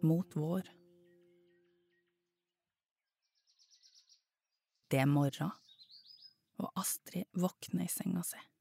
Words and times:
Mot 0.00 0.36
vår. 0.36 0.62
Det 4.90 4.98
er 4.98 5.06
morgen, 5.06 5.50
og 6.58 6.72
Astrid 6.76 7.24
våkner 7.32 7.84
i 7.86 7.88
senga 7.88 8.22
si. 8.26 8.51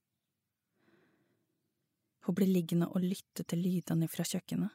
Hun 2.32 2.36
blir 2.40 2.48
liggende 2.48 2.86
og 2.88 3.04
lytte 3.04 3.44
til 3.44 3.60
lydene 3.60 4.08
fra 4.08 4.24
kjøkkenet. 4.24 4.72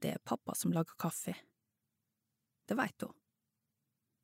Det 0.00 0.14
er 0.14 0.22
pappa 0.24 0.54
som 0.56 0.72
lager 0.72 0.96
kaffe. 0.96 1.34
Det 2.64 2.72
veit 2.78 3.04
hun, 3.04 3.12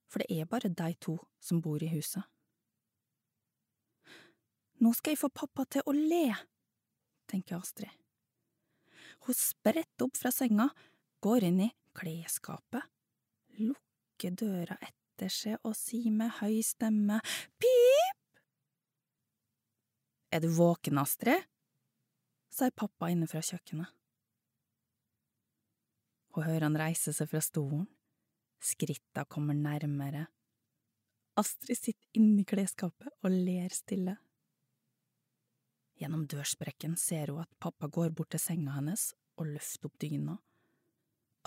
for 0.09 0.24
det 0.24 0.38
er 0.41 0.48
bare 0.48 0.70
de 0.73 0.95
to 1.04 1.18
som 1.37 1.60
bor 1.60 1.84
i 1.84 1.91
huset. 1.92 2.24
Nå 4.80 4.95
skal 4.96 5.12
jeg 5.12 5.20
få 5.20 5.28
pappa 5.42 5.68
til 5.68 5.84
å 5.84 5.92
le, 5.98 6.32
tenker 7.28 7.59
Astrid. 7.59 7.92
Hun 9.29 9.37
spretter 9.37 10.09
opp 10.09 10.16
fra 10.16 10.32
senga, 10.32 10.70
går 11.20 11.51
inn 11.51 11.60
i 11.66 11.70
klesskapet, 11.92 12.88
lukker 13.60 14.40
døra 14.46 14.80
etter 14.80 15.29
seg 15.29 15.60
og 15.60 15.77
sier 15.77 16.09
med 16.09 16.38
høy 16.40 16.62
stemme 16.65 17.20
pip! 17.60 18.42
Er 20.32 20.40
du 20.40 20.48
våken, 20.56 21.04
Astrid? 21.04 21.49
Sier 22.50 22.74
pappa 22.77 23.10
inne 23.12 23.28
fra 23.30 23.42
kjøkkenet. 23.45 23.88
Hun 26.34 26.46
hører 26.46 26.68
han 26.68 26.79
reise 26.79 27.15
seg 27.15 27.30
fra 27.30 27.40
stolen, 27.43 27.87
skritta 28.62 29.24
kommer 29.26 29.56
nærmere. 29.56 30.26
Astrid 31.40 31.78
sitter 31.78 32.18
inni 32.18 32.45
klesskapet 32.46 33.10
og 33.24 33.32
ler 33.32 33.73
stille. 33.74 34.16
Gjennom 36.01 36.26
dørsprekken 36.30 36.95
ser 37.01 37.32
hun 37.32 37.43
at 37.43 37.51
pappa 37.60 37.88
går 37.93 38.12
bort 38.16 38.30
til 38.34 38.43
senga 38.43 38.76
hennes 38.78 39.10
og 39.40 39.51
løfter 39.51 39.90
opp 39.90 39.98
dyna. 40.01 40.38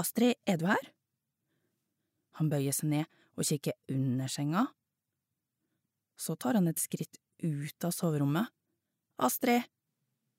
Astrid, 0.02 0.36
er 0.50 0.60
du 0.60 0.68
her? 0.70 0.92
Han 2.40 2.50
bøyer 2.50 2.74
seg 2.74 2.90
ned 2.92 3.20
og 3.38 3.48
kikker 3.48 3.78
under 3.94 4.30
senga. 4.32 4.68
Så 6.18 6.36
tar 6.38 6.58
han 6.58 6.70
et 6.70 6.82
skritt 6.82 7.20
ut 7.44 7.86
av 7.86 7.94
soverommet. 7.94 8.50
Astrid, 9.22 9.66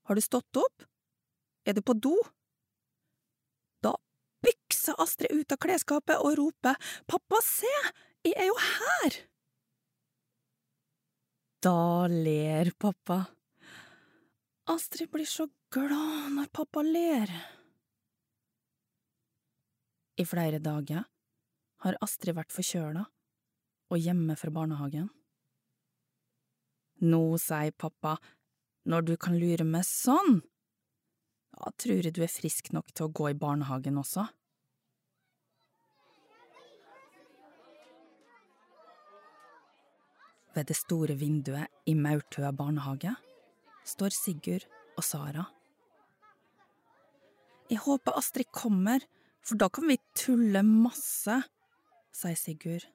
har 0.04 0.14
du 0.14 0.22
stått 0.24 0.60
opp? 0.60 0.86
Er 1.64 1.76
du 1.76 1.82
på 1.82 1.96
do? 1.96 2.14
Da 3.84 3.94
bykser 4.44 4.98
Astrid 5.00 5.32
ut 5.32 5.54
av 5.54 5.60
klesskapet 5.64 6.20
og 6.20 6.36
roper 6.40 6.76
Pappa, 7.08 7.40
se, 7.44 7.70
jeg 8.24 8.36
er 8.36 8.50
jo 8.50 8.58
her! 8.60 9.22
Da 11.64 12.04
ler 12.12 12.68
pappa. 12.76 13.22
Astrid 14.68 15.08
blir 15.12 15.28
så 15.28 15.46
glad 15.72 16.34
når 16.36 16.50
pappa 16.52 16.82
ler. 16.84 17.30
I 20.20 20.26
flere 20.28 20.60
dager 20.60 21.06
har 21.84 21.98
Astrid 22.04 22.36
vært 22.36 22.52
forkjøla 22.52 23.06
og 23.92 24.00
hjemme 24.00 24.36
fra 24.36 24.52
barnehagen. 24.52 25.08
Nå, 27.04 27.22
sier 27.40 27.72
pappa, 27.76 28.18
når 28.84 29.06
du 29.08 29.14
kan 29.16 29.36
lure 29.40 29.64
meg 29.64 29.86
sånn, 29.88 30.42
da 31.54 31.70
tror 31.80 32.02
jeg 32.02 32.14
du 32.16 32.22
er 32.24 32.32
frisk 32.32 32.72
nok 32.74 32.90
til 32.92 33.06
å 33.06 33.14
gå 33.14 33.30
i 33.30 33.38
barnehagen 33.38 34.00
også. 34.00 34.26
Ved 40.54 40.68
det 40.70 40.76
store 40.78 41.16
vinduet 41.18 41.90
i 41.90 41.96
Maurtua 41.98 42.52
barnehage 42.54 43.14
står 43.88 44.14
Sigurd 44.14 44.66
og 44.94 45.02
Sara. 45.06 45.48
Jeg 47.70 47.80
håper 47.82 48.18
Astrid 48.20 48.52
kommer, 48.54 49.02
for 49.42 49.58
da 49.58 49.70
kan 49.72 49.88
vi 49.88 49.96
tulle 50.14 50.62
masse, 50.66 51.40
sier 52.14 52.38
Sigurd. 52.38 52.86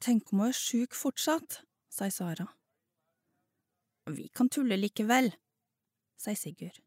Tenk 0.00 0.30
om 0.32 0.44
hun 0.44 0.52
er 0.52 0.56
sjuk 0.56 0.96
fortsatt, 0.96 1.60
sier 1.92 2.14
Sara. 2.14 2.48
Vi 4.06 4.28
kan 4.28 4.48
tulle 4.48 4.76
likevel, 4.78 5.32
sier 6.20 6.38
Sigurd. 6.38 6.78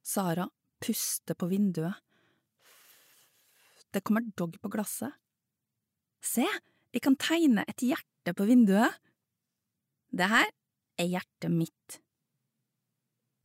Sara 0.00 0.46
puster 0.80 1.36
på 1.36 1.46
vinduet. 1.50 1.94
Det 3.92 4.00
kommer 4.06 4.24
dogg 4.38 4.56
på 4.62 4.70
glasset. 4.72 5.12
Se, 6.24 6.46
jeg 6.92 7.02
kan 7.04 7.18
tegne 7.20 7.66
et 7.68 7.84
hjerte 7.84 8.32
på 8.36 8.46
vinduet. 8.48 8.96
Det 10.10 10.30
her 10.30 10.48
er 11.00 11.12
hjertet 11.12 11.52
mitt. 11.52 12.00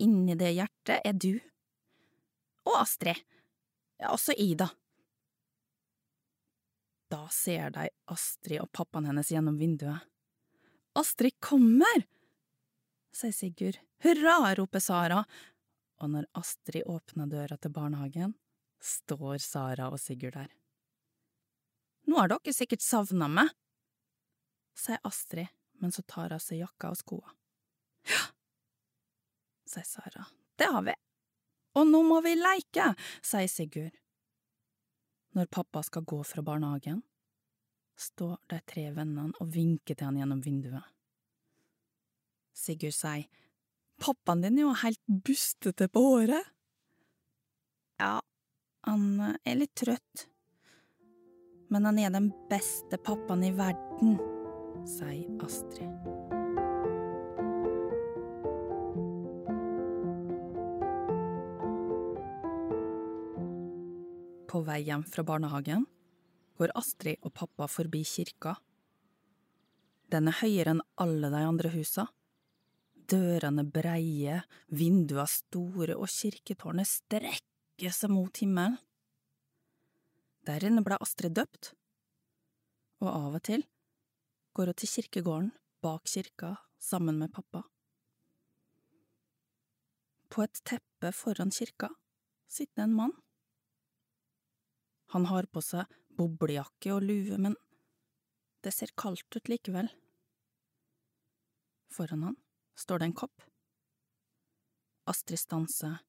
Inni 0.02 0.36
det 0.40 0.56
hjertet 0.56 1.04
er 1.04 1.20
du. 1.20 1.36
Og 2.66 2.80
Astrid. 2.80 3.20
Ja, 4.00 4.12
også 4.12 4.36
Ida. 4.38 4.72
Da 7.12 7.28
ser 7.32 7.72
de 7.76 7.90
Astrid 8.12 8.64
og 8.64 8.72
pappaen 8.76 9.08
hennes 9.12 9.30
gjennom 9.32 9.60
vinduet. 9.60 10.04
Astrid 10.96 11.38
kommer! 11.44 12.06
sier 13.16 13.32
Sigurd. 13.36 13.80
Hurra, 14.04 14.54
roper 14.60 14.84
Sara, 14.84 15.22
og 16.04 16.12
når 16.12 16.28
Astrid 16.36 16.84
åpner 16.92 17.30
døra 17.32 17.56
til 17.58 17.72
barnehagen, 17.76 18.34
står 18.84 19.40
Sara 19.44 19.88
og 19.92 20.02
Sigurd 20.04 20.36
der. 20.36 20.50
Nå 22.06 22.20
har 22.20 22.30
dere 22.32 22.54
sikkert 22.54 22.84
savna 22.84 23.30
meg, 23.32 23.54
sier 24.78 25.00
Astrid 25.08 25.48
men 25.80 25.92
så 25.92 26.02
tar 26.02 26.34
av 26.34 26.40
seg 26.44 26.62
jakka 26.62 26.92
og 26.94 27.00
skoa. 27.00 27.34
Ja, 28.10 28.22
sier 29.70 29.88
Sara, 29.88 30.28
det 30.60 30.70
har 30.72 30.86
vi. 30.86 30.96
Og 31.76 31.88
nå 31.90 32.02
må 32.08 32.22
vi 32.24 32.36
leike, 32.40 32.94
sier 33.26 33.50
Sigurd. 33.52 33.96
Når 35.36 35.52
pappa 35.52 35.84
skal 35.84 36.06
gå 36.08 36.22
fra 36.24 36.44
barnehagen, 36.46 37.02
står 37.96 38.38
de 38.52 38.60
tre 38.68 38.90
vennene 38.96 39.34
og 39.42 39.50
vinker 39.54 39.96
til 39.96 40.10
han 40.10 40.20
gjennom 40.20 40.44
vinduet. 40.44 40.86
Sigurd 42.56 42.96
sier, 42.96 43.26
pappaen 44.02 44.44
din 44.44 44.60
er 44.60 44.68
jo 44.68 44.76
helt 44.84 45.02
bustete 45.28 45.88
på 45.92 46.04
håret. 46.04 46.54
Ja, 48.00 48.20
han 48.88 49.06
er 49.24 49.60
litt 49.60 49.76
trøtt, 49.80 50.28
men 51.72 51.88
han 51.88 52.00
er 52.00 52.14
den 52.14 52.32
beste 52.52 53.00
pappaen 53.02 53.44
i 53.48 53.54
verden 53.56 54.18
sier 54.86 55.26
Astrid. 55.44 55.92
På 64.52 64.62
vei 64.64 64.80
hjem 64.88 65.04
fra 65.04 65.26
barnehagen 65.28 65.88
går 66.58 66.74
Astrid 66.80 67.20
og 67.26 67.34
pappa 67.36 67.68
forbi 67.72 68.04
kirka. 68.08 68.56
Den 70.12 70.30
er 70.30 70.40
høyere 70.42 70.76
enn 70.76 70.84
alle 71.02 71.32
de 71.34 71.42
andre 71.44 71.72
husa. 71.74 72.08
Dørene 73.10 73.66
breie, 73.70 74.42
vinduene 74.70 75.28
store 75.30 75.98
og 75.98 76.10
kirketårnet 76.10 76.90
strekker 76.90 77.94
seg 77.94 78.14
mot 78.14 78.42
himmelen. 78.42 78.80
Der 80.46 80.64
inne 80.66 80.84
ble 80.86 80.98
Astrid 81.02 81.34
døpt, 81.38 81.74
og 83.02 83.10
av 83.10 83.38
og 83.40 83.44
til 83.46 83.66
går 84.56 84.70
hun 84.72 84.78
til 84.80 84.92
kirkegården 84.92 85.50
bak 85.84 86.06
kirka 86.08 86.54
sammen 86.80 87.18
med 87.20 87.34
pappa. 87.34 87.64
På 90.29 90.46
et 90.46 90.62
teppe 90.68 91.12
foran 91.16 91.52
kirka 91.52 91.90
sitter 92.47 92.85
en 92.85 92.96
mann. 92.96 93.14
Han 95.14 95.26
har 95.29 95.50
på 95.50 95.62
seg 95.66 95.90
boblejakke 96.17 96.94
og 96.96 97.06
lue, 97.06 97.38
men 97.38 97.56
det 98.66 98.73
ser 98.73 98.94
kaldt 98.97 99.38
ut 99.38 99.52
likevel. 99.52 99.91
Foran 101.94 102.26
han 102.29 102.38
står 102.79 103.02
det 103.02 103.09
en 103.12 103.17
kopp. 103.22 103.46
Astrid 105.08 105.40
stanser. 105.40 106.00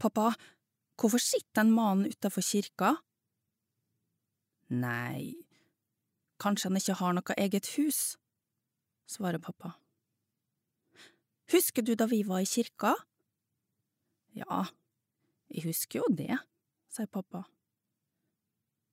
Pappa, 0.00 0.30
hvorfor 0.96 1.20
sitter 1.20 1.64
en 1.64 1.74
mannen 1.74 2.12
utafor 2.12 2.44
kirka? 2.46 2.94
Nei, 4.70 5.34
Kanskje 6.40 6.70
han 6.70 6.80
ikke 6.80 6.96
har 6.96 7.12
noe 7.12 7.36
eget 7.36 7.68
hus, 7.76 8.16
svarer 9.04 9.42
pappa. 9.44 9.74
Husker 11.52 11.84
du 11.84 11.92
da 11.98 12.06
vi 12.08 12.22
var 12.24 12.40
i 12.40 12.48
kirka? 12.48 12.94
Ja, 14.38 14.62
jeg 15.50 15.66
husker 15.66 16.00
jo 16.00 16.14
det, 16.16 16.38
sier 16.88 17.10
pappa. 17.12 17.44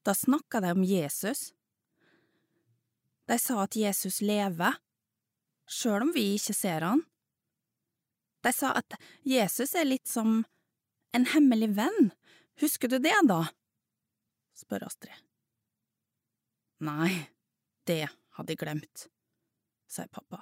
Da 0.07 0.13
snakka 0.15 0.61
de 0.63 0.71
om 0.71 0.83
Jesus. 0.83 1.53
De 3.25 3.35
sa 3.39 3.63
at 3.63 3.75
Jesus 3.75 4.21
lever. 4.21 4.77
sjøl 5.67 6.05
om 6.05 6.13
vi 6.15 6.21
ikke 6.37 6.53
ser 6.55 6.85
han. 6.87 7.01
De 8.39 8.53
sa 8.55 8.71
at 8.79 8.95
Jesus 9.27 9.75
er 9.75 9.83
litt 9.83 10.07
som 10.07 10.45
en 11.11 11.27
hemmelig 11.33 11.73
venn, 11.75 12.11
husker 12.63 12.87
du 12.87 13.01
det, 13.03 13.17
da? 13.27 13.49
spør 14.55 14.87
Astrid. 14.87 15.19
Nei, 16.87 17.27
det 17.83 18.07
hadde 18.39 18.55
jeg 18.55 18.63
glemt, 18.63 19.07
sier 19.91 20.07
pappa. 20.07 20.39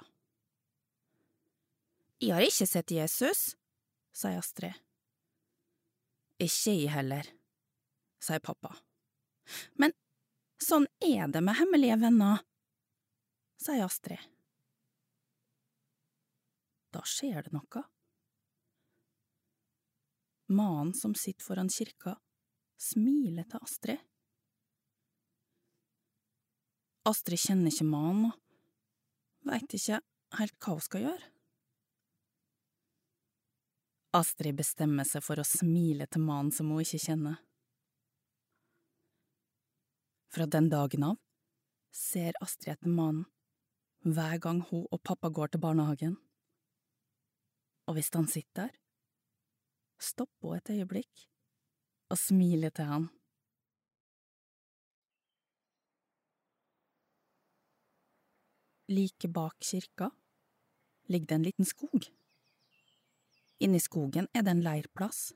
Jeg 2.22 2.38
har 2.38 2.46
ikke 2.46 2.70
sett 2.70 2.94
Jesus, 2.94 3.56
sier 4.14 4.38
Astrid. 4.38 4.78
Ikke 6.38 6.78
jeg 6.78 6.92
heller, 6.94 7.34
sier 8.22 8.38
pappa. 8.38 8.76
Men 9.80 9.94
sånn 10.62 10.86
er 11.04 11.28
det 11.32 11.42
med 11.44 11.58
hemmelige 11.60 11.98
venner, 12.02 12.42
sier 13.62 13.86
Astrid. 13.86 14.22
Da 16.94 17.02
skjer 17.04 17.46
det 17.46 17.52
noe. 17.54 17.84
Mannen 20.46 20.94
som 20.94 21.14
sitter 21.18 21.44
foran 21.44 21.70
kirka, 21.72 22.16
smiler 22.78 23.46
til 23.50 23.62
Astrid. 23.66 24.02
Astrid 27.06 27.38
kjenner 27.38 27.70
ikke 27.70 27.86
mannen 27.86 28.30
og 28.30 29.50
veit 29.50 29.74
ikke 29.78 30.00
helt 30.40 30.56
hva 30.58 30.74
hun 30.74 30.86
skal 30.86 31.04
gjøre. 31.06 31.32
Astrid 34.16 34.56
bestemmer 34.58 35.06
seg 35.06 35.22
for 35.26 35.38
å 35.38 35.46
smile 35.46 36.06
til 36.08 36.24
mannen 36.24 36.54
som 36.54 36.70
hun 36.72 36.82
ikke 36.82 37.02
kjenner. 37.02 37.36
Fra 40.32 40.46
den 40.46 40.68
dagen 40.70 41.04
av 41.06 41.16
ser 41.94 42.36
Astrid 42.44 42.74
etter 42.74 42.92
mannen 42.92 43.26
hver 44.06 44.38
gang 44.42 44.60
hun 44.68 44.84
og 44.92 45.02
pappa 45.02 45.30
går 45.34 45.52
til 45.52 45.62
barnehagen. 45.62 46.16
Og 47.86 47.96
hvis 47.96 48.10
han 48.14 48.28
sitter 48.30 48.66
der, 48.66 48.74
stopper 49.98 50.48
hun 50.48 50.58
et 50.58 50.72
øyeblikk 50.76 51.26
og 52.10 52.18
smiler 52.20 52.70
til 52.70 52.90
han. 52.90 53.08
Like 58.86 59.28
bak 59.34 59.56
kirka 59.58 60.12
ligger 61.10 61.26
det 61.26 61.34
en 61.34 61.46
liten 61.48 61.66
skog. 61.66 62.06
Inni 63.58 63.80
skogen 63.82 64.28
er 64.34 64.44
det 64.46 64.52
en 64.52 64.62
leirplass. 64.62 65.32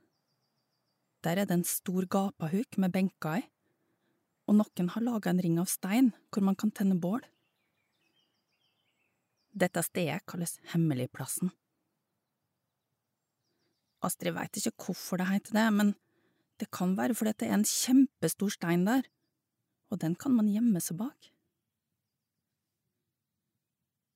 Der 1.24 1.40
er 1.40 1.48
det 1.48 1.56
en 1.58 1.64
stor 1.64 2.06
gapahuk 2.06 2.78
med 2.78 2.92
benker 2.92 3.40
i, 3.40 3.48
og 4.48 4.56
noen 4.58 4.90
har 4.94 5.04
laga 5.04 5.30
en 5.30 5.42
ring 5.42 5.58
av 5.62 5.68
stein 5.70 6.12
hvor 6.30 6.44
man 6.46 6.58
kan 6.58 6.72
tenne 6.74 6.98
bål. 7.00 7.22
Dette 9.50 9.82
stedet 9.82 10.22
kalles 10.30 10.58
Hemmeligplassen. 10.72 11.50
Astrid 14.06 14.32
veit 14.36 14.56
ikke 14.56 14.86
hvorfor 14.86 15.20
det 15.20 15.28
heter 15.28 15.56
det, 15.58 15.66
men 15.76 15.92
det 16.60 16.70
kan 16.72 16.94
være 16.96 17.16
fordi 17.16 17.34
det 17.40 17.48
er 17.48 17.58
en 17.58 17.66
kjempestor 17.68 18.52
stein 18.54 18.86
der, 18.86 19.04
og 19.90 20.00
den 20.00 20.14
kan 20.16 20.32
man 20.36 20.48
gjemme 20.48 20.80
seg 20.80 21.00
bak. 21.00 21.30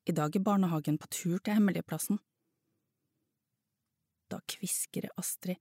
I 0.04 0.12
dag 0.12 0.36
er 0.36 0.44
barnehagen 0.44 0.98
på 1.00 1.08
tur 1.08 1.38
til 1.40 1.56
Hemmeligplassen. 1.56 2.18
Da 4.28 4.40
kviskrer 4.48 5.12
Astrid 5.20 5.60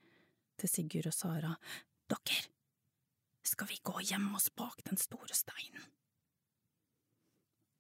til 0.60 0.72
Sigurd 0.72 1.08
og 1.12 1.16
Sara, 1.16 1.54
Dere, 2.12 2.44
skal 3.48 3.68
vi 3.70 3.80
gå 3.84 3.96
og 4.00 4.08
gjemme 4.08 4.36
oss 4.38 4.50
bak 4.56 4.84
den 4.88 5.00
store 5.00 5.36
steinen? 5.36 5.86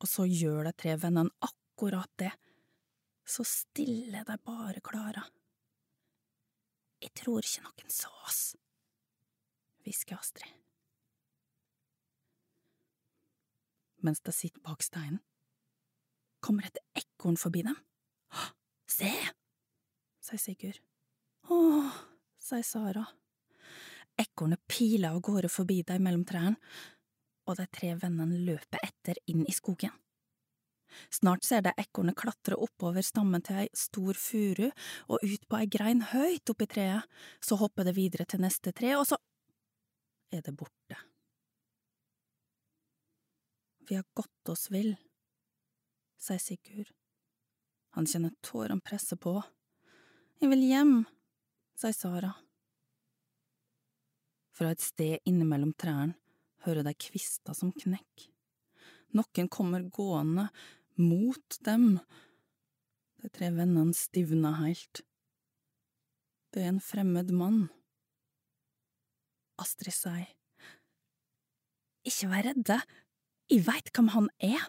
Og 0.04 0.10
så 0.10 0.26
gjør 0.28 0.68
de 0.68 0.74
tre 0.76 0.98
vennene 1.00 1.32
akkurat 1.46 2.12
det, 2.20 2.32
så 3.24 3.46
stille 3.48 4.24
de 4.28 4.36
bare 4.44 4.84
klarer. 4.84 5.30
Jeg 7.04 7.14
tror 7.20 7.44
ikke 7.44 7.64
noen 7.64 7.92
så 7.92 8.12
oss, 8.28 8.42
hvisker 9.84 10.20
Astrid. 10.20 10.60
Mens 14.04 14.20
de 14.20 14.36
sitter 14.36 14.60
bak 14.64 14.84
steinen, 14.84 15.22
kommer 16.44 16.68
et 16.68 16.80
ekorn 17.00 17.40
forbi 17.40 17.64
dem. 17.64 17.80
Se! 18.92 19.12
sier 20.24 20.40
Sigurd. 20.40 20.80
Åh, 21.52 22.00
sier 22.40 22.64
Sara. 22.68 23.06
Ekornet 24.20 24.62
piler 24.70 25.14
av 25.14 25.22
gårde 25.26 25.50
forbi 25.50 25.82
deg 25.88 26.02
mellom 26.04 26.24
trærne, 26.28 26.60
og 27.50 27.58
de 27.60 27.66
tre 27.76 27.92
vennene 28.00 28.40
løper 28.46 28.84
etter 28.86 29.20
inn 29.28 29.44
i 29.50 29.56
skogen. 29.56 29.92
Snart 31.10 31.44
ser 31.44 31.64
de 31.66 31.74
ekornet 31.82 32.18
klatre 32.20 32.58
oppover 32.62 33.02
stammen 33.06 33.42
til 33.46 33.64
ei 33.64 33.70
stor 33.78 34.18
furu 34.20 34.68
og 35.10 35.24
ut 35.24 35.48
på 35.50 35.60
ei 35.60 35.70
grein 35.76 36.04
høyt 36.12 36.54
oppi 36.54 36.68
treet, 36.70 37.08
så 37.42 37.58
hopper 37.58 37.88
det 37.88 37.96
videre 37.98 38.28
til 38.30 38.44
neste 38.44 38.72
tre, 38.76 38.94
og 39.00 39.08
så 39.10 39.18
er 40.34 40.46
det 40.46 40.54
borte. 40.58 41.00
Vi 43.90 43.98
har 43.98 44.06
gått 44.16 44.54
oss 44.54 44.70
vill, 44.72 44.94
sier 46.22 46.40
Sigurd. 46.40 46.94
Han 47.98 48.08
kjenner 48.10 48.32
tårene 48.42 48.82
presse 48.82 49.18
på. 49.20 49.36
Jeg 50.42 50.50
vil 50.54 50.64
hjem, 50.70 50.96
sier 51.78 51.94
Sara. 51.98 52.32
Fra 54.54 54.70
et 54.74 54.84
sted 54.84 55.24
innimellom 55.26 55.74
trærne 55.82 56.14
hører 56.66 56.86
de 56.86 56.94
kvister 56.94 57.56
som 57.58 57.74
knekk. 57.74 58.28
Noen 59.18 59.50
kommer 59.52 59.86
gående 59.94 60.48
mot 61.02 61.58
dem. 61.66 61.98
De 63.22 63.32
tre 63.34 63.50
vennene 63.54 63.96
stivner 63.98 64.60
helt. 64.62 65.04
Det 66.54 66.62
er 66.62 66.70
en 66.70 66.84
fremmed 66.84 67.34
mann. 67.34 67.66
Astrid 69.62 69.96
sier, 69.96 70.30
Ikke 72.06 72.30
vær 72.30 72.46
redde, 72.50 72.80
jeg 73.50 73.66
veit 73.66 73.92
hvem 73.94 74.10
han 74.14 74.30
er. 74.44 74.66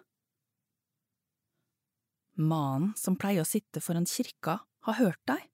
Mannen 2.41 2.93
som 2.99 3.17
pleier 3.19 3.45
å 3.45 3.49
sitte 3.49 3.83
foran 3.85 4.09
kirka, 4.09 4.61
har 4.85 4.99
hørt 5.01 5.21
deg. 5.29 5.45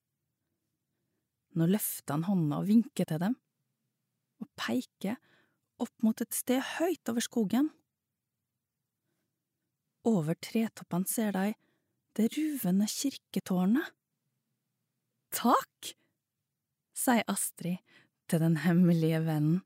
Nå 1.55 1.67
løfter 1.71 2.17
han 2.17 2.27
hånda 2.27 2.61
og 2.63 2.69
vinker 2.71 3.07
til 3.07 3.21
dem, 3.23 3.37
og 4.41 4.49
peker 4.61 5.19
opp 5.81 6.05
mot 6.05 6.21
et 6.21 6.37
sted 6.37 6.61
høyt 6.77 7.09
over 7.13 7.25
skogen. 7.25 7.71
Over 10.09 10.37
tretoppene 10.41 11.09
ser 11.09 11.35
de 11.37 11.55
det 12.19 12.31
ruvende 12.35 12.89
kirketårnet. 12.91 13.93
Takk, 15.31 15.93
sier 16.97 17.27
Astrid 17.31 17.79
til 18.31 18.43
den 18.43 18.59
hemmelige 18.65 19.21
vennen. 19.27 19.61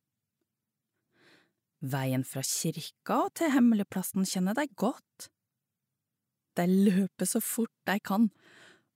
Veien 1.85 2.25
fra 2.25 2.41
kirka 2.45 3.25
og 3.27 3.33
til 3.37 3.53
hemmeligplassen 3.53 4.25
kjenner 4.29 4.57
de 4.57 4.65
godt. 4.81 5.29
De 6.57 6.65
løper 6.69 7.29
så 7.29 7.43
fort 7.45 7.73
de 7.89 7.99
kan, 8.01 8.29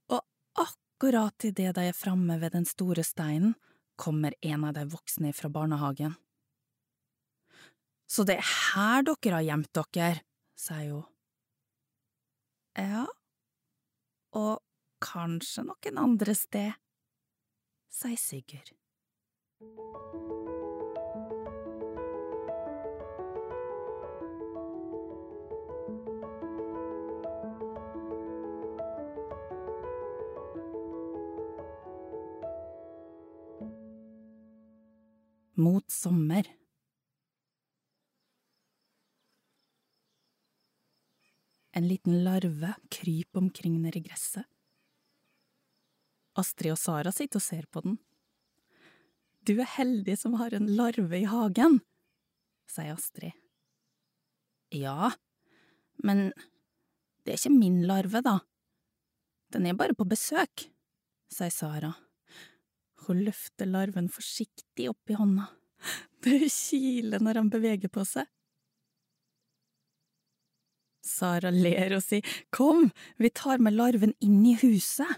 og 0.09 0.23
akkurat 0.57 1.49
idet 1.49 1.75
de 1.77 1.89
er 1.91 1.97
framme 1.97 2.39
ved 2.41 2.55
den 2.55 2.65
store 2.69 3.05
steinen, 3.05 3.57
kommer 3.99 4.35
en 4.41 4.65
av 4.69 4.77
de 4.79 4.87
voksne 4.93 5.33
fra 5.35 5.51
barnehagen. 5.53 6.15
Så 8.09 8.25
det 8.25 8.39
er 8.39 8.51
her 8.73 9.05
dere 9.05 9.37
har 9.37 9.47
gjemt 9.51 9.73
dere, 9.77 10.23
sier 10.57 10.95
hun. 10.95 11.07
Ja, 12.79 13.05
og 14.39 14.63
kanskje 15.03 15.67
noen 15.67 15.99
andre 16.01 16.35
sted, 16.39 16.79
sier 17.91 18.21
Sigurd. 18.23 18.77
Mot 35.59 35.91
sommer 35.91 36.47
En 41.73 41.89
liten 41.89 42.25
larve 42.25 42.75
kryper 42.91 43.39
omkring 43.39 43.83
nedi 43.83 44.01
gresset. 44.07 44.47
Astrid 46.39 46.73
og 46.73 46.79
Sara 46.79 47.13
sitter 47.15 47.39
og 47.39 47.45
ser 47.45 47.67
på 47.71 47.83
den. 47.85 47.99
Du 49.47 49.57
er 49.59 49.71
heldig 49.75 50.17
som 50.19 50.39
har 50.39 50.55
en 50.55 50.71
larve 50.79 51.21
i 51.21 51.27
hagen, 51.27 51.81
sier 52.71 52.95
Astrid. 52.95 53.35
Ja, 54.75 55.13
men 56.03 56.29
det 57.23 57.35
er 57.35 57.41
ikke 57.41 57.55
min 57.59 57.83
larve, 57.87 58.23
da. 58.23 58.41
Den 59.55 59.67
er 59.67 59.79
bare 59.79 59.99
på 59.99 60.07
besøk, 60.07 60.69
sier 61.35 61.55
Sara. 61.55 61.97
Hun 63.09 63.23
løfter 63.25 63.69
larven 63.69 64.11
forsiktig 64.13 64.91
opp 64.91 65.11
i 65.11 65.17
hånda. 65.17 65.49
Det 66.25 66.51
kiler 66.51 67.23
når 67.23 67.39
han 67.41 67.51
beveger 67.53 67.91
på 67.93 68.03
seg. 68.05 68.27
Sara 71.09 71.53
ler 71.55 71.95
og 71.97 72.03
sier 72.05 72.27
kom, 72.53 72.91
vi 73.17 73.31
tar 73.33 73.63
med 73.65 73.79
larven 73.79 74.13
inn 74.25 74.43
i 74.45 74.57
huset. 74.61 75.09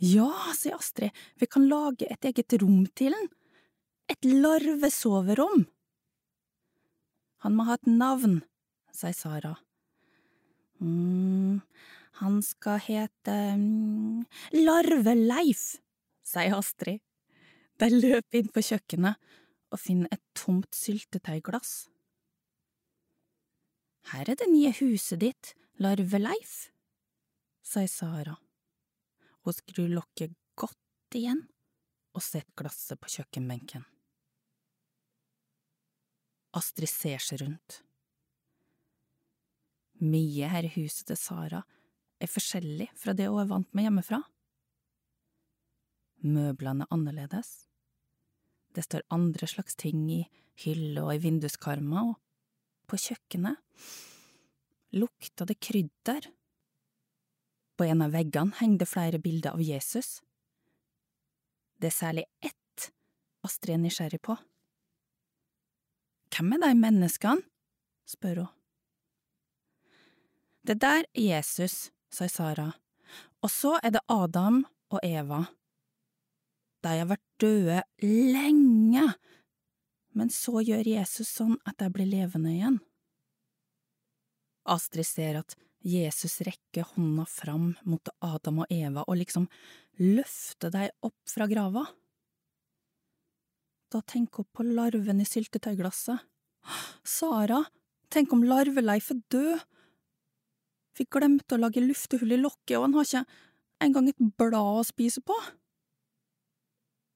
Ja, 0.00 0.30
sier 0.56 0.78
Astrid, 0.78 1.16
vi 1.40 1.48
kan 1.50 1.66
lage 1.68 2.06
et 2.08 2.24
eget 2.24 2.54
rom 2.62 2.86
til 2.96 3.16
den. 3.16 3.26
Et 4.10 4.24
larvesoverom. 4.24 5.66
Han 7.44 7.56
må 7.56 7.66
ha 7.68 7.76
et 7.76 7.90
navn, 7.90 8.40
sier 8.94 9.16
Sara. 9.16 9.56
mm, 10.80 11.60
han 12.20 12.40
skal 12.44 12.80
hete 12.84 13.36
mm, 13.56 14.24
Larveleif, 14.60 15.80
sier 16.30 16.56
Astrid. 16.56 17.02
De 17.80 17.88
løper 17.90 18.40
inn 18.40 18.50
på 18.52 18.62
kjøkkenet 18.64 19.30
og 19.70 19.80
finner 19.80 20.10
et 20.14 20.22
tomt 20.36 20.74
syltetøyglass. 20.76 21.88
Her 24.10 24.32
er 24.32 24.38
det 24.40 24.48
nye 24.50 24.72
huset 24.80 25.20
ditt, 25.22 25.54
Larveleif, 25.80 26.70
sier 27.64 27.88
Sara. 27.88 28.34
Hun 29.44 29.56
skrur 29.56 29.88
lokket 29.88 30.34
godt 30.58 31.16
igjen 31.16 31.46
og 32.16 32.24
setter 32.24 32.52
glasset 32.58 33.00
på 33.00 33.12
kjøkkenbenken. 33.14 33.86
Astrid 36.58 36.90
ser 36.90 37.22
seg 37.22 37.44
rundt. 37.44 37.80
Mye 40.00 40.48
her 40.50 40.66
i 40.66 40.72
huset 40.74 41.06
til 41.10 41.18
Sara 41.20 41.60
er 42.20 42.30
forskjellig 42.30 42.88
fra 42.98 43.14
det 43.16 43.28
hun 43.30 43.40
er 43.42 43.50
vant 43.52 43.70
med 43.76 43.86
hjemmefra. 43.86 44.20
Møblene 46.20 46.84
er 46.84 46.94
annerledes. 46.94 47.50
Det 48.74 48.84
står 48.86 49.06
andre 49.10 49.48
slags 49.50 49.76
ting 49.78 50.04
i 50.12 50.20
hylle 50.64 51.02
og 51.02 51.14
i 51.14 51.22
vinduskarmer, 51.22 52.12
og 52.12 52.90
på 52.90 52.98
kjøkkenet 53.00 53.58
lukta 54.98 55.46
det 55.46 55.58
krydder. 55.62 56.28
På 57.78 57.86
en 57.88 58.04
av 58.04 58.12
veggene 58.12 58.56
henger 58.60 58.82
det 58.82 58.90
flere 58.90 59.20
bilder 59.22 59.56
av 59.56 59.62
Jesus. 59.64 60.20
Det 61.80 61.88
er 61.88 61.96
særlig 61.96 62.26
ett 62.42 62.56
Astrid 63.46 63.78
er 63.78 63.80
nysgjerrig 63.80 64.20
på. 64.20 64.34
Hvem 66.30 66.52
er 66.56 66.60
de 66.66 66.74
menneskene? 66.76 67.46
spør 68.04 68.42
hun. 68.42 68.50
Det 70.66 70.76
der 70.82 71.06
er 71.06 71.22
Jesus, 71.24 71.88
sier 72.12 72.28
Sara, 72.28 72.66
og 73.40 73.50
så 73.50 73.78
er 73.80 73.94
det 73.94 74.02
Adam 74.12 74.66
og 74.92 75.00
Eva. 75.06 75.46
De 76.80 76.92
har 76.96 77.08
vært 77.10 77.26
døde 77.42 77.82
lenge, 78.04 79.04
men 80.16 80.30
så 80.32 80.62
gjør 80.64 80.88
Jesus 80.88 81.28
sånn 81.28 81.58
at 81.68 81.78
de 81.82 81.90
blir 81.92 82.08
levende 82.08 82.52
igjen. 82.54 82.78
Astrid 84.70 85.08
ser 85.08 85.40
at 85.40 85.56
Jesus 85.84 86.40
rekker 86.44 86.88
hånda 86.94 87.24
fram 87.28 87.72
mot 87.88 88.08
Adam 88.24 88.62
og 88.64 88.72
Eva 88.72 89.04
og 89.06 89.16
liksom 89.20 89.46
løfter 90.00 90.72
dem 90.72 91.06
opp 91.06 91.16
fra 91.28 91.48
grava. 91.48 91.86
Da 93.90 94.02
tenker 94.06 94.44
hun 94.44 94.50
på 94.54 94.66
larven 94.68 95.22
i 95.22 95.26
syltetøyglasset. 95.26 96.20
Sara, 97.06 97.62
tenk 98.12 98.32
om 98.36 98.44
Larveleif 98.46 99.10
er 99.14 99.22
død. 99.32 99.64
Vi 100.98 101.06
glemte 101.08 101.56
å 101.56 101.62
lage 101.62 101.82
luftehull 101.82 102.36
i 102.36 102.40
lokket, 102.40 102.76
og 102.76 102.84
han 102.86 102.96
har 102.98 103.08
ikke 103.08 103.24
engang 103.80 104.10
et 104.10 104.20
blad 104.38 104.82
å 104.82 104.84
spise 104.86 105.22
på. 105.24 105.36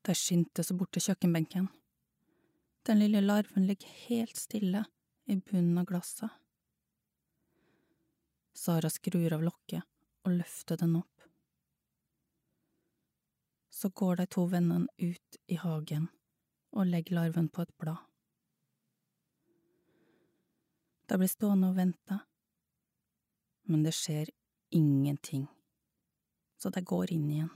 De 0.04 0.12
skyndte 0.12 0.64
seg 0.64 0.76
bort 0.76 0.92
til 0.92 1.06
kjøkkenbenken. 1.06 1.70
Den 2.84 3.00
lille 3.00 3.22
larven 3.24 3.64
ligger 3.64 3.88
helt 4.04 4.36
stille 4.36 4.84
i 5.24 5.36
bunnen 5.40 5.78
av 5.80 5.86
glasset. 5.88 6.28
Sara 8.52 8.90
skrur 8.92 9.32
av 9.32 9.42
lokket 9.42 9.82
og 10.28 10.36
løfter 10.36 10.76
den 10.82 10.98
opp. 11.00 11.24
Så 13.72 13.88
går 13.88 14.20
de 14.20 14.28
to 14.36 14.44
vennene 14.52 14.92
ut 15.00 15.40
i 15.48 15.56
hagen 15.58 16.10
og 16.76 16.92
legger 16.92 17.16
larven 17.22 17.48
på 17.48 17.64
et 17.64 17.74
blad. 17.80 18.04
De 21.08 21.18
blir 21.20 21.32
stående 21.32 21.72
og 21.72 21.76
vente, 21.80 22.20
men 23.68 23.82
det 23.84 23.92
skjer 23.96 24.30
ingenting, 24.74 25.44
så 26.60 26.72
de 26.72 26.80
går 26.84 27.12
inn 27.12 27.28
igjen. 27.30 27.52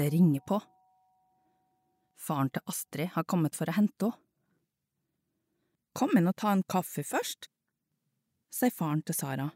Det 0.00 0.10
ringer 0.10 0.40
på. 0.40 0.56
Faren 2.16 2.48
til 2.48 2.62
Astrid 2.72 3.10
har 3.12 3.24
kommet 3.28 3.52
for 3.58 3.68
å 3.68 3.74
hente 3.76 4.08
henne. 4.08 4.26
Kom 5.92 6.14
inn 6.16 6.30
og 6.30 6.38
ta 6.40 6.54
en 6.54 6.62
kaffe 6.64 7.02
først, 7.04 7.50
sier 8.48 8.72
faren 8.72 9.02
til 9.04 9.18
Sara. 9.18 9.50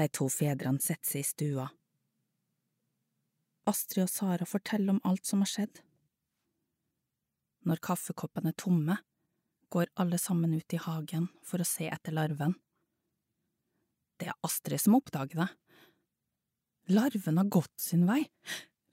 De 0.00 0.06
to 0.18 0.26
fedrene 0.32 0.82
setter 0.82 1.12
seg 1.12 1.22
i 1.22 1.28
stua. 1.28 1.66
Astrid 3.70 4.08
og 4.08 4.10
Sara 4.10 4.48
forteller 4.48 4.96
om 4.96 5.02
alt 5.06 5.30
som 5.30 5.44
har 5.44 5.52
skjedd. 5.52 5.78
Når 7.70 7.82
kaffekoppene 7.84 8.50
er 8.50 8.58
tomme, 8.64 8.96
går 9.70 9.92
alle 9.94 10.18
sammen 10.18 10.56
ut 10.56 10.74
i 10.74 10.80
hagen 10.88 11.28
for 11.46 11.62
å 11.62 11.68
se 11.68 11.86
etter 11.86 12.16
larven. 12.18 12.56
Det 14.18 14.32
er 14.32 14.40
Astrid 14.48 14.82
som 14.82 14.98
oppdager 14.98 15.44
det. 15.44 15.48
Larven 16.98 17.38
har 17.38 17.54
gått 17.60 17.76
sin 17.78 18.08
vei. 18.08 18.24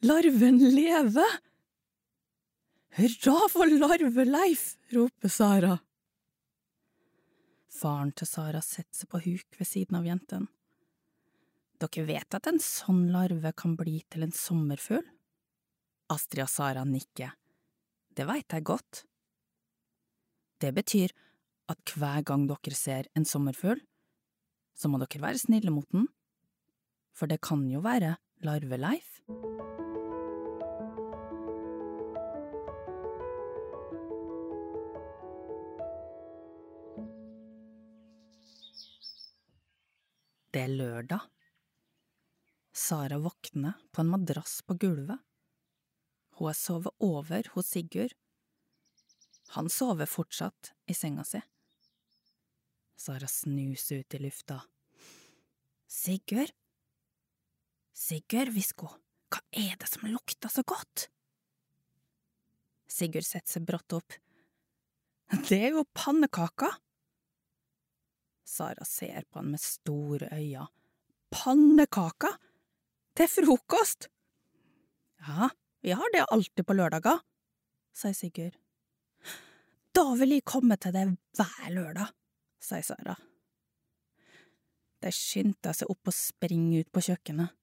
Larven 0.04 0.60
lever! 0.60 1.40
Hurra 2.98 3.50
for 3.50 3.68
Larveleif! 3.68 4.76
roper 4.92 5.32
Sara. 5.32 5.78
Faren 7.76 8.12
til 8.16 8.28
Sara 8.28 8.62
setter 8.64 8.96
seg 8.96 9.10
på 9.12 9.22
huk 9.24 9.58
ved 9.60 9.68
siden 9.68 9.98
av 10.00 10.08
jentene. 10.08 10.52
Dere 11.80 12.06
vet 12.08 12.38
at 12.38 12.48
en 12.48 12.62
sånn 12.64 13.10
larve 13.12 13.52
kan 13.58 13.76
bli 13.76 13.98
til 14.12 14.24
en 14.24 14.36
sommerfugl? 14.36 15.04
Astrid 16.14 16.46
og 16.46 16.52
Sara 16.54 16.86
nikker. 16.88 17.34
Det 18.16 18.28
veit 18.30 18.48
jeg 18.56 18.64
godt. 18.64 19.04
Det 20.64 20.72
betyr 20.76 21.12
at 21.72 21.96
hver 21.98 22.24
gang 22.24 22.46
dere 22.48 22.78
ser 22.78 23.10
en 23.18 23.28
sommerfugl, 23.28 23.82
så 24.76 24.92
må 24.92 25.02
dere 25.02 25.24
være 25.24 25.42
snille 25.42 25.74
mot 25.74 25.88
den, 25.92 26.08
for 27.16 27.32
det 27.32 27.42
kan 27.44 27.68
jo 27.72 27.84
være 27.84 28.16
Larveleif. 28.46 29.20
Det 40.56 40.62
er 40.64 40.72
lørdag. 40.72 41.20
Sara 42.72 43.18
våkner 43.20 43.74
på 43.92 44.00
en 44.02 44.12
madrass 44.14 44.62
på 44.64 44.78
gulvet. 44.80 45.20
Hun 46.38 46.48
har 46.48 46.56
sovet 46.56 46.96
over 47.04 47.50
hos 47.52 47.74
Sigurd. 47.74 48.14
Han 49.58 49.68
sover 49.68 50.08
fortsatt 50.08 50.72
i 50.88 50.96
senga 50.96 51.26
si. 51.28 51.42
Sara 52.96 53.28
snuser 53.28 54.06
ut 54.06 54.16
i 54.16 54.22
lufta. 54.24 54.62
Sigurd? 55.92 56.56
Sigurd, 57.92 58.56
hun, 58.56 58.96
hva 59.36 59.44
er 59.52 59.76
det 59.76 59.92
som 59.92 60.08
lukter 60.08 60.56
så 60.56 60.64
godt? 60.64 61.10
Sigurd 62.88 63.28
setter 63.28 63.58
seg 63.58 63.68
brått 63.68 64.00
opp. 64.00 64.22
Det 65.52 65.60
er 65.60 65.76
jo 65.76 65.84
pannekaker! 65.92 66.80
Sara 68.46 68.86
ser 68.86 69.26
på 69.26 69.42
han 69.42 69.52
med 69.52 69.62
store 69.62 70.30
øyne. 70.34 70.68
Pannekaker? 71.34 72.38
Til 73.16 73.28
frokost? 73.32 74.10
Ja, 75.26 75.50
vi 75.82 75.96
har 75.96 76.12
det 76.14 76.26
alltid 76.32 76.66
på 76.68 76.76
lørdager, 76.76 77.22
sier 77.96 78.14
Sigurd. 78.14 78.58
Da 79.96 80.04
vil 80.20 80.36
jeg 80.36 80.44
komme 80.46 80.76
til 80.78 80.94
deg 80.94 81.14
hver 81.40 81.70
lørdag, 81.72 82.12
sier 82.62 82.84
Sara. 82.84 83.16
De 85.02 85.12
skyndte 85.16 85.74
seg 85.74 85.92
opp 85.92 86.12
og 86.12 86.18
springer 86.18 86.84
ut 86.84 86.92
på 86.92 87.04
kjøkkenet. 87.08 87.56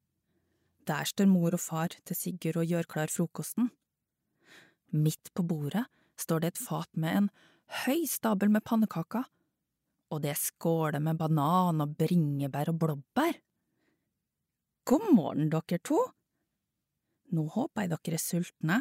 Der 0.88 1.06
står 1.06 1.28
mor 1.30 1.54
og 1.54 1.62
far 1.62 1.92
til 1.92 2.18
Sigurd 2.18 2.58
og 2.62 2.66
gjør 2.72 2.88
klar 2.88 3.12
frokosten. 3.12 3.70
Midt 4.90 5.30
på 5.36 5.44
bordet 5.46 5.84
står 6.18 6.42
det 6.42 6.52
et 6.52 6.64
fat 6.64 6.90
med 6.96 7.18
en 7.20 7.30
høy 7.84 8.02
stabel 8.08 8.50
med 8.52 8.64
pannekaker 8.66 9.28
og 10.12 10.20
det 10.20 10.34
er 10.34 10.40
skåler 10.40 11.00
med 11.00 11.16
banan 11.20 11.80
og 11.84 11.94
bringebær 11.96 12.70
og 12.72 12.80
blåbær. 12.82 13.38
God 14.88 15.08
morgen, 15.14 15.48
dere 15.48 15.78
to. 15.80 16.00
Nå 17.32 17.46
håper 17.54 17.86
jeg 17.86 17.92
dere 17.94 18.18
er 18.18 18.22
sultne. 18.22 18.78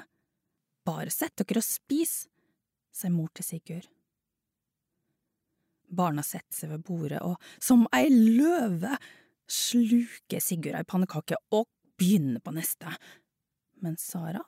Bare 0.84 1.14
sett 1.14 1.38
dere 1.40 1.62
og 1.62 1.68
spis, 1.68 2.16
sier 2.92 3.14
mor 3.14 3.30
til 3.38 3.48
Sigurd. 3.48 3.88
Barna 5.92 6.24
setter 6.24 6.56
seg 6.56 6.72
ved 6.72 6.84
bordet, 6.88 7.20
og 7.22 7.36
som 7.62 7.86
ei 7.96 8.08
løve 8.10 8.96
sluker 9.52 10.44
Sigurd 10.44 10.80
ei 10.80 10.88
pannekake 10.88 11.38
og 11.56 11.68
begynner 12.00 12.42
på 12.44 12.56
neste, 12.56 12.92
men 13.84 13.98
Sara 14.00 14.42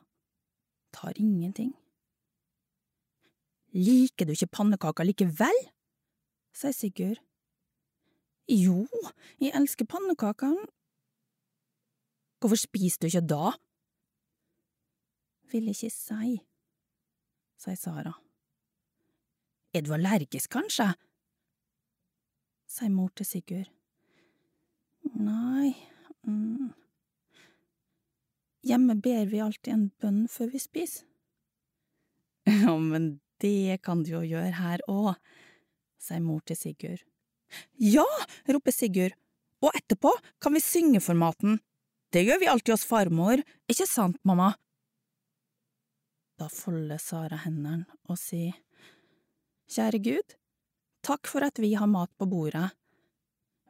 tar 0.94 1.16
ingenting. 1.22 1.72
Liker 3.74 4.28
du 4.28 4.34
ikke 4.36 4.52
pannekaker 4.54 5.08
likevel? 5.08 5.64
Sier 6.54 6.76
Sigurd. 6.76 7.22
Jo, 8.50 8.84
jeg 9.40 9.54
elsker 9.56 9.88
pannekaker. 9.90 10.58
Hvorfor 12.44 12.60
spiser 12.60 13.00
du 13.02 13.08
ikke 13.08 13.24
da? 13.28 13.54
Vil 15.54 15.70
ikke 15.72 15.90
si, 15.94 16.36
sier 17.64 17.80
Sara. 17.80 18.18
Er 19.74 19.82
du 19.82 19.94
allergisk, 19.96 20.52
kanskje? 20.52 20.92
sier 22.74 22.90
mor 22.90 23.12
til 23.16 23.28
Sigurd. 23.28 23.70
Nei, 25.14 25.74
mm. 26.26 26.72
Hjemme 28.64 28.96
ber 29.04 29.28
vi 29.30 29.42
alltid 29.44 29.74
en 29.74 29.90
bønn 30.00 30.24
før 30.32 30.54
vi 30.54 30.62
spiser. 30.64 31.08
Ja, 32.64 32.76
men 32.76 33.22
det 33.40 33.82
kan 33.84 34.02
du 34.04 34.10
jo 34.18 34.22
gjøre 34.28 34.56
her 34.58 34.82
òg, 34.92 35.14
sier 36.04 36.24
mor 36.24 36.42
til 36.48 36.60
Sigurd. 36.60 37.04
Ja, 37.80 38.06
roper 38.50 38.76
Sigurd, 38.76 39.16
og 39.64 39.76
etterpå 39.78 40.12
kan 40.44 40.56
vi 40.56 40.64
synge 40.64 41.02
for 41.04 41.18
maten. 41.18 41.60
Det 42.14 42.26
gjør 42.26 42.42
vi 42.42 42.50
alltid 42.52 42.76
hos 42.76 42.86
farmor, 42.86 43.42
ikke 43.72 43.88
sant, 43.90 44.20
mamma? 44.28 44.54
Da 46.38 46.50
folder 46.52 47.00
Sara 47.02 47.40
hendene 47.46 47.88
og 48.10 48.20
sier, 48.20 48.56
Kjære 49.74 50.02
Gud, 50.06 50.34
takk 51.06 51.30
for 51.30 51.46
at 51.46 51.58
vi 51.62 51.72
har 51.78 51.90
mat 51.90 52.12
på 52.20 52.28
bordet. 52.30 52.68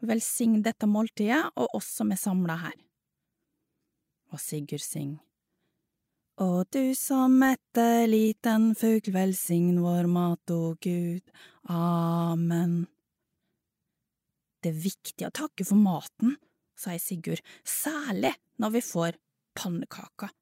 Velsign 0.03 0.63
dette 0.65 0.87
måltidet 0.89 1.45
og 1.55 1.77
oss 1.77 1.93
som 1.99 2.11
er 2.11 2.19
samla 2.19 2.57
her. 2.65 2.75
Og 4.33 4.41
Sigurd 4.41 4.83
synger. 4.83 5.21
Og 6.41 6.65
du 6.73 6.95
som 6.97 7.35
mette 7.37 8.07
liten 8.09 8.71
fugl, 8.77 9.11
velsign 9.13 9.77
vår 9.83 10.09
mat, 10.09 10.49
å 10.49 10.73
Gud. 10.81 11.21
Amen. 11.69 12.87
Det 14.63 14.71
er 14.71 14.81
viktig 14.81 15.27
å 15.27 15.35
takke 15.35 15.67
for 15.67 15.77
maten, 15.77 16.37
sier 16.79 17.01
Sigurd, 17.01 17.43
særlig 17.67 18.33
når 18.57 18.77
vi 18.79 18.85
får 18.89 19.19
pannekaker. 19.59 20.33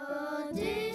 Og 0.00 0.56
du 0.56 0.89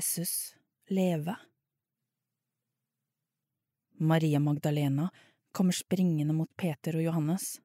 Jesus 0.00 0.54
leve. 0.86 1.36
Maria 3.98 4.40
Magdalena 4.40 5.10
kommer 5.52 5.72
springende 5.72 6.32
mot 6.32 6.56
Peter 6.56 6.96
og 6.96 7.02
Johannes. 7.04 7.58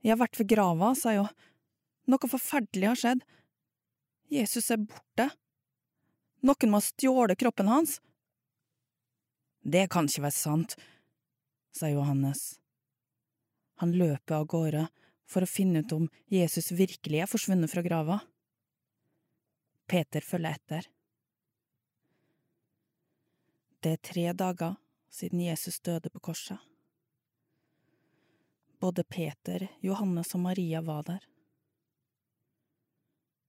Jeg 0.00 0.14
har 0.14 0.20
vært 0.22 0.40
ved 0.40 0.48
grava, 0.54 0.94
sa 0.96 1.12
jo. 1.12 1.26
Noe 2.08 2.30
forferdelig 2.32 2.88
har 2.88 3.00
skjedd. 3.02 3.26
Jesus 4.32 4.70
er 4.72 4.80
borte. 4.80 5.28
Noen 6.48 6.72
må 6.72 6.80
ha 6.80 6.88
stjålet 6.88 7.42
kroppen 7.44 7.68
hans. 7.68 7.98
Det 9.60 9.84
kan 9.92 10.08
ikke 10.08 10.30
være 10.30 10.38
sant, 10.38 10.78
sa 11.76 11.92
Johannes. 11.92 12.54
Han 13.84 13.92
løper 14.00 14.40
av 14.40 14.48
gårde 14.48 14.88
for 15.28 15.44
å 15.44 15.54
finne 15.58 15.84
ut 15.84 15.92
om 15.92 16.08
Jesus 16.32 16.72
virkelig 16.72 17.26
er 17.26 17.34
forsvunnet 17.36 17.68
fra 17.68 17.84
grava. 17.84 18.22
Peter 19.90 20.22
følger 20.22 20.54
etter. 20.54 20.84
Det 23.82 23.96
er 23.96 24.02
tre 24.06 24.26
dager 24.38 24.76
siden 25.10 25.40
Jesus 25.42 25.80
døde 25.82 26.12
på 26.14 26.20
korset. 26.28 26.60
Både 28.78 29.02
Peter, 29.02 29.66
Johannes 29.82 30.30
og 30.38 30.44
Maria 30.44 30.80
var 30.80 31.02
der. 31.08 31.26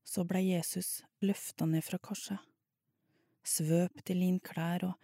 Så 0.02 0.26
ble 0.26 0.42
Jesus 0.42 1.04
løfta 1.22 1.68
ned 1.70 1.86
fra 1.86 2.02
korset, 2.02 2.42
svøpt 3.46 4.10
i 4.10 4.18
linklær 4.18 4.88
og 4.90 4.98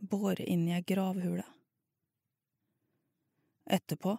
båret 0.00 0.48
inn 0.48 0.64
i 0.70 0.74
ei 0.78 0.80
gravhule. 0.88 1.44
Etterpå 3.68 4.16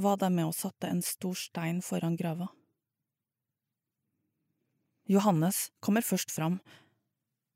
var 0.00 0.16
de 0.16 0.32
med 0.32 0.48
og 0.48 0.56
satte 0.56 0.88
en 0.88 1.04
stor 1.04 1.36
stein 1.36 1.84
foran 1.84 2.16
grava. 2.16 2.48
Johannes 5.04 5.72
kommer 5.80 6.00
først 6.00 6.30
fram. 6.30 6.60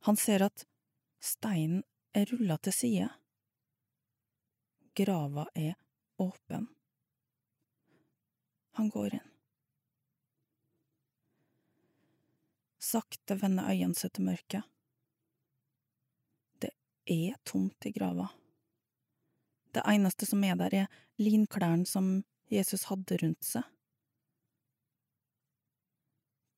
Han 0.07 0.17
ser 0.17 0.43
at 0.47 0.67
steinen 1.23 1.85
er 2.15 2.27
rulla 2.33 2.57
til 2.59 2.75
side. 2.75 3.09
Grava 4.97 5.47
er 5.55 5.75
åpen. 6.19 6.69
Han 8.77 8.89
går 8.93 9.19
inn. 9.19 9.29
Sakte 12.87 13.37
vender 13.41 13.69
øynene 13.73 13.99
seg 13.99 14.13
til 14.15 14.27
mørket. 14.29 14.67
Det 16.63 16.71
er 17.13 17.39
tomt 17.45 17.89
i 17.89 17.93
grava. 17.93 18.29
Det 19.75 19.83
eneste 19.91 20.29
som 20.29 20.45
er 20.47 20.57
der, 20.61 20.75
er 20.87 21.01
linklærne 21.21 21.87
som 21.89 22.21
Jesus 22.53 22.87
hadde 22.89 23.19
rundt 23.23 23.45
seg. 23.45 23.67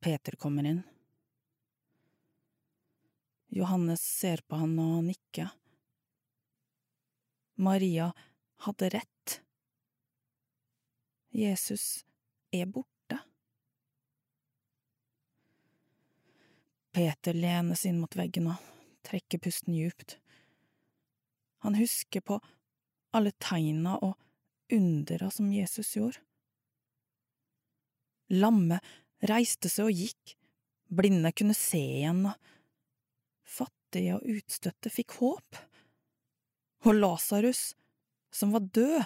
Peter 0.00 0.36
kommer 0.36 0.64
inn. 0.64 0.82
Johannes 3.48 4.02
ser 4.02 4.42
på 4.46 4.56
han 4.60 4.76
og 4.78 5.04
nikker. 5.08 5.48
Maria 7.58 8.12
hadde 8.66 8.90
rett. 8.94 9.40
Jesus 11.34 12.04
er 12.54 12.66
borte. 12.66 13.18
Peter 16.92 17.34
lenes 17.34 17.84
inn 17.86 17.98
mot 18.00 18.14
veggen 18.16 18.50
og 18.52 18.62
trekker 19.08 19.42
pusten 19.42 19.74
djupt. 19.74 20.18
Han 21.66 21.74
husker 21.78 22.22
på 22.22 22.38
alle 23.16 23.32
tegna 23.42 23.96
og 23.98 24.14
undera 24.72 25.30
som 25.34 25.50
Jesus 25.52 25.96
gjorde. 25.96 26.22
Lammet 28.28 28.84
reiste 29.26 29.70
seg 29.72 29.90
og 29.90 29.98
gikk, 29.98 30.36
blinde 30.88 31.32
kunne 31.36 31.56
se 31.56 31.80
igjen, 31.80 32.24
og 32.30 32.36
fattige 33.48 34.16
og 34.18 34.26
utstøtte 34.36 34.92
fikk 34.92 35.18
håp. 35.20 35.60
Og 36.86 36.94
Lasarus, 36.94 37.72
som 38.30 38.52
var 38.54 38.68
død, 38.74 39.02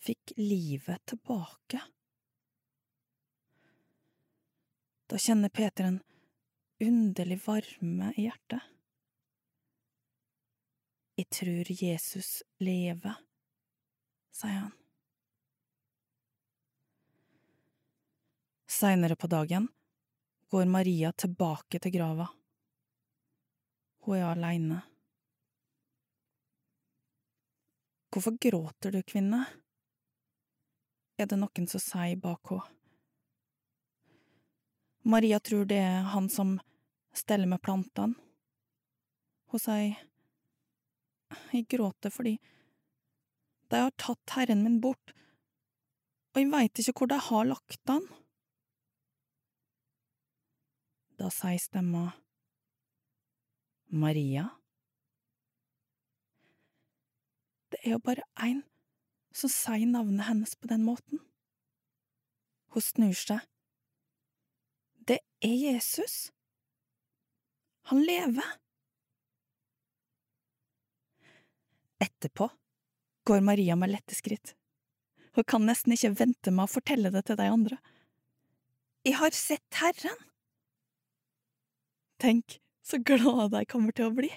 fikk 0.00 0.34
livet 0.40 1.02
tilbake. 1.06 1.82
Da 5.10 5.18
kjenner 5.18 5.52
Peter 5.52 5.88
en 5.88 6.00
underlig 6.80 7.40
varme 7.44 8.12
i 8.16 8.26
hjertet. 8.28 8.62
Jeg 11.20 11.28
tror 11.36 11.72
Jesus 11.76 12.28
lever, 12.64 13.18
sier 14.32 14.62
han. 14.62 14.79
Seinere 18.80 19.16
på 19.16 19.26
dagen 19.26 19.68
går 20.48 20.64
Maria 20.64 21.12
tilbake 21.12 21.78
til 21.84 21.92
grava. 21.92 22.24
Hun 24.06 24.16
er 24.16 24.22
aleine. 24.24 24.78
Hvorfor 28.08 28.38
gråter 28.40 28.94
du, 28.94 29.02
kvinne? 29.04 29.42
Er 31.20 31.28
det 31.28 31.36
noen 31.42 31.68
som 31.68 31.82
sier 31.84 32.16
bak 32.22 32.54
henne. 32.54 32.64
Maria 35.12 35.42
tror 35.44 35.68
det 35.68 35.82
er 35.84 36.08
han 36.14 36.30
som 36.32 36.54
steller 37.12 37.52
med 37.52 37.60
plantene. 37.60 38.16
Hun 39.52 39.60
sier, 39.60 40.00
Jeg 41.52 41.68
gråter 41.68 42.16
fordi 42.16 42.38
de 43.68 43.84
har 43.84 43.92
tatt 44.00 44.38
herren 44.38 44.64
min 44.64 44.80
bort, 44.80 45.12
og 46.32 46.40
jeg 46.40 46.50
veit 46.56 46.80
ikke 46.80 46.96
hvor 46.96 47.12
de 47.12 47.20
har 47.28 47.52
lagt 47.52 47.92
han. 47.92 48.08
Da 51.20 51.28
sier 51.28 51.60
stemma, 51.60 52.06
Maria? 53.92 54.46
Det 57.68 57.82
er 57.82 57.92
jo 57.92 57.98
bare 58.00 58.24
én 58.40 58.62
som 59.36 59.52
sier 59.52 59.84
navnet 59.90 60.24
hennes 60.30 60.54
på 60.56 60.70
den 60.70 60.86
måten. 60.86 61.20
Hun 62.72 62.84
snur 62.86 63.12
seg. 63.20 63.44
Det 65.04 65.18
er 65.44 65.52
Jesus. 65.58 66.30
Han 67.92 68.00
lever. 68.08 68.48
Etterpå 72.00 72.48
går 73.28 73.44
Maria 73.44 73.76
med 73.76 73.92
lette 73.92 74.16
skritt. 74.16 74.54
Hun 75.36 75.44
kan 75.44 75.68
nesten 75.68 75.92
ikke 75.92 76.14
vente 76.24 76.48
med 76.48 76.64
å 76.64 76.74
fortelle 76.78 77.12
det 77.12 77.26
til 77.28 77.36
de 77.42 77.52
andre. 77.52 77.76
Jeg 79.04 79.20
har 79.20 79.36
sett 79.36 79.82
Herren! 79.84 80.29
Tenk 82.20 82.58
så 82.84 82.98
glad 83.00 83.54
jeg 83.56 83.68
kommer 83.70 83.96
til 83.96 84.10
å 84.10 84.14
bli. 84.14 84.28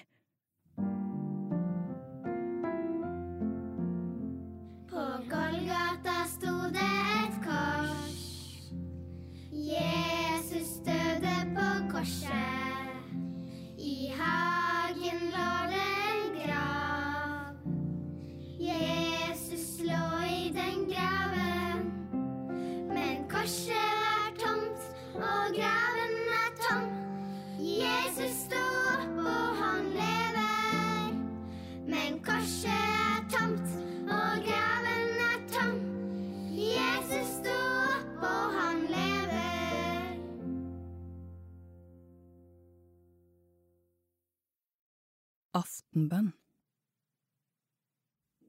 Aftenbønn 45.54 46.32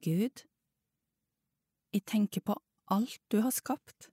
Gud, 0.02 0.42
jeg 1.94 2.02
tenker 2.10 2.42
på 2.42 2.56
alt 2.94 3.20
du 3.30 3.38
har 3.46 3.54
skapt. 3.54 4.08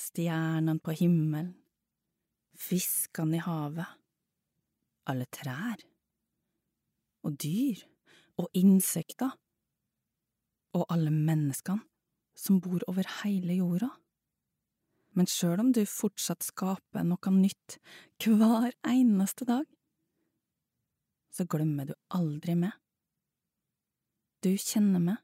Stjernene 0.00 0.80
på 0.80 0.94
himmelen, 0.96 1.50
fiskene 2.56 3.36
i 3.36 3.42
havet, 3.44 3.84
alle 5.12 5.28
trær, 5.28 5.84
og 7.28 7.36
dyr 7.44 7.84
og 8.40 8.48
insekter, 8.56 9.36
og 10.72 10.88
alle 10.88 11.12
menneskene 11.12 11.84
som 12.32 12.64
bor 12.64 12.80
over 12.88 13.12
hele 13.20 13.60
jorda. 13.60 13.92
Men 15.12 15.28
sjøl 15.28 15.60
om 15.68 15.76
du 15.76 15.84
fortsatt 15.84 16.48
skaper 16.48 17.04
noe 17.04 17.38
nytt 17.44 17.76
hver 18.24 18.72
eneste 18.88 19.44
dag, 19.48 19.68
så 21.36 21.44
glemmer 21.44 21.90
du 21.90 21.94
aldri 22.16 22.56
meg. 22.56 22.72
Du 24.40 24.52
kjenner 24.56 25.02
meg, 25.02 25.20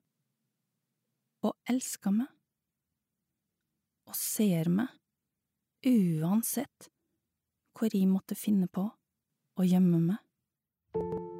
og 1.46 1.56
elsker 1.70 2.14
meg, 2.14 2.28
og 4.08 4.18
ser 4.18 4.68
meg, 4.72 4.92
uansett 5.88 6.90
hvor 7.72 7.94
jeg 7.96 8.10
måtte 8.10 8.36
finne 8.38 8.68
på 8.68 8.84
å 8.92 9.68
gjemme 9.68 10.02
meg. 10.10 11.31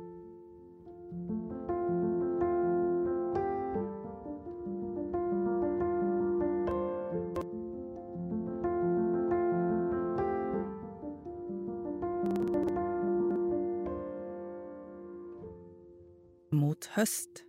Høst. 16.97 17.43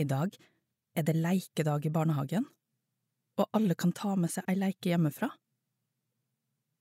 I 0.00 0.06
dag 0.08 0.36
er 0.96 1.04
det 1.04 1.16
leikedag 1.18 1.84
i 1.86 1.92
barnehagen, 1.92 2.46
og 3.40 3.48
alle 3.56 3.76
kan 3.76 3.92
ta 3.96 4.14
med 4.16 4.32
seg 4.32 4.48
ei 4.48 4.56
leike 4.56 4.92
hjemmefra. 4.92 5.28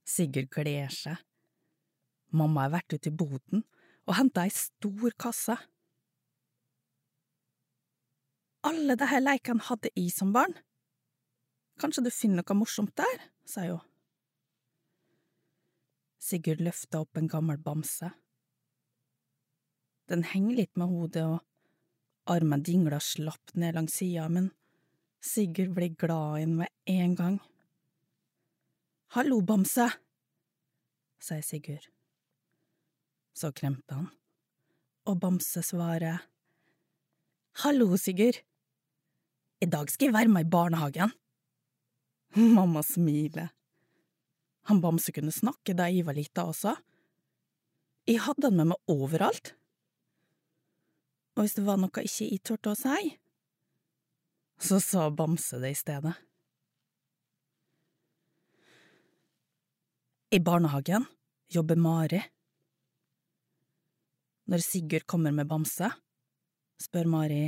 Sigurd 0.07 0.49
gleder 0.53 0.93
seg. 0.93 1.19
Mamma 2.31 2.67
har 2.67 2.77
vært 2.77 2.95
ute 2.95 3.11
i 3.11 3.15
boden 3.15 3.65
og 4.07 4.15
henta 4.17 4.45
ei 4.45 4.53
stor 4.53 5.13
kasse. 5.19 5.57
Alle 8.69 8.95
disse 8.99 9.19
leikene 9.21 9.65
hadde 9.69 9.91
jeg 9.95 10.13
som 10.13 10.33
barn. 10.35 10.55
Kanskje 11.79 12.03
du 12.05 12.11
finner 12.11 12.41
noe 12.41 12.57
morsomt 12.59 12.95
der, 12.99 13.27
sa 13.47 13.63
hun. 13.67 13.83
Sigurd 16.19 16.59
løfta 16.61 17.03
opp 17.05 17.17
en 17.17 17.29
gammel 17.31 17.61
bamse. 17.63 18.11
Den 20.09 20.23
henger 20.25 20.55
litt 20.63 20.79
med 20.79 20.89
hodet, 20.89 21.25
og 21.25 22.33
armen 22.33 22.63
dingler 22.65 23.01
slapt 23.03 23.53
ned 23.53 23.77
langs 23.77 23.99
sida, 24.01 24.25
men 24.29 24.49
Sigurd 25.21 25.75
blir 25.75 25.93
glad 25.99 26.39
i 26.39 26.45
den 26.45 26.55
med 26.61 26.71
en 26.89 27.15
gang. 27.15 27.37
Hallo, 29.13 29.41
bamse, 29.41 29.89
sier 31.21 31.43
Sigurd. 31.45 31.89
Så 33.35 33.51
kremter 33.55 33.99
han, 33.99 34.09
og 35.07 35.19
Bamse 35.21 35.61
svarer 35.63 36.25
Hallo, 37.63 37.93
Sigurd. 37.97 38.41
I 39.59 39.67
dag 39.67 39.91
skal 39.91 40.09
jeg 40.09 40.15
være 40.15 40.31
med 40.31 40.47
i 40.47 40.49
barnehagen. 40.49 41.13
Mamma 42.57 42.81
smiler. 42.85 43.51
Han 44.71 44.81
Bamse 44.81 45.13
kunne 45.15 45.33
snakke 45.35 45.75
da 45.77 45.89
jeg 45.91 46.07
var 46.07 46.17
lita 46.17 46.47
også. 46.47 46.75
Jeg 48.07 48.23
hadde 48.25 48.49
han 48.49 48.57
med 48.61 48.71
meg 48.73 48.91
overalt. 48.91 49.53
Og 51.39 51.45
hvis 51.45 51.56
det 51.56 51.63
var 51.63 51.78
noe 51.80 52.02
ikke 52.04 52.25
jeg 52.28 52.41
turte 52.43 52.73
å 52.73 52.75
si, 52.75 53.13
så 54.60 54.75
sa 54.84 55.06
Bamse 55.08 55.56
det 55.63 55.69
i 55.71 55.78
stedet. 55.80 56.12
I 60.36 60.39
barnehagen 60.43 61.06
jobber 61.47 61.80
Mari. 61.80 62.19
Når 64.52 64.65
Sigurd 64.65 65.06
kommer 65.08 65.32
med 65.32 65.47
Bamse, 65.47 65.88
spør 66.84 67.08
Mari 67.08 67.45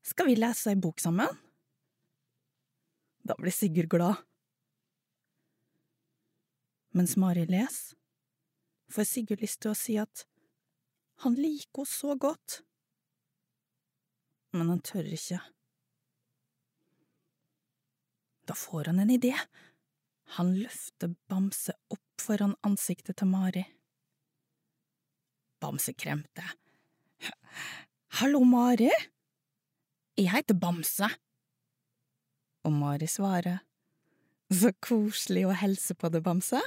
skal 0.00 0.30
vi 0.30 0.38
lese 0.40 0.72
ei 0.72 0.80
bok 0.80 1.04
sammen. 1.04 1.28
Da 3.20 3.36
blir 3.36 3.52
Sigurd 3.52 3.92
glad. 3.92 4.24
Mens 6.96 7.18
Mari 7.20 7.44
leser, 7.52 8.00
får 8.88 9.10
Sigurd 9.12 9.44
lyst 9.44 9.60
til 9.60 9.74
å 9.74 9.78
si 9.78 10.00
at 10.00 10.24
han 11.20 11.36
liker 11.36 11.84
henne 11.84 11.92
så 11.92 12.16
godt 12.16 12.62
men 14.56 14.70
han 14.72 14.82
tør 14.84 15.06
ikke. 15.14 15.40
Da 18.50 18.56
får 18.58 18.90
han 18.90 19.02
en 19.02 19.12
idé. 19.14 19.34
Han 20.38 20.54
løfter 20.58 21.14
Bamse 21.30 21.74
opp 21.90 22.22
foran 22.22 22.56
ansiktet 22.66 23.20
til 23.20 23.30
Mari. 23.30 23.62
Bamse 25.62 25.94
kremte. 25.94 26.44
Hallo, 28.20 28.42
Mari. 28.44 28.90
Jeg 30.18 30.30
heter 30.34 30.58
Bamse. 30.58 31.08
Og 32.66 32.74
Mari 32.74 33.08
svarer. 33.10 33.62
Så 34.50 34.72
koselig 34.82 35.44
å 35.46 35.54
hilse 35.54 35.94
på 35.94 36.10
deg, 36.10 36.24
Bamse. 36.26 36.60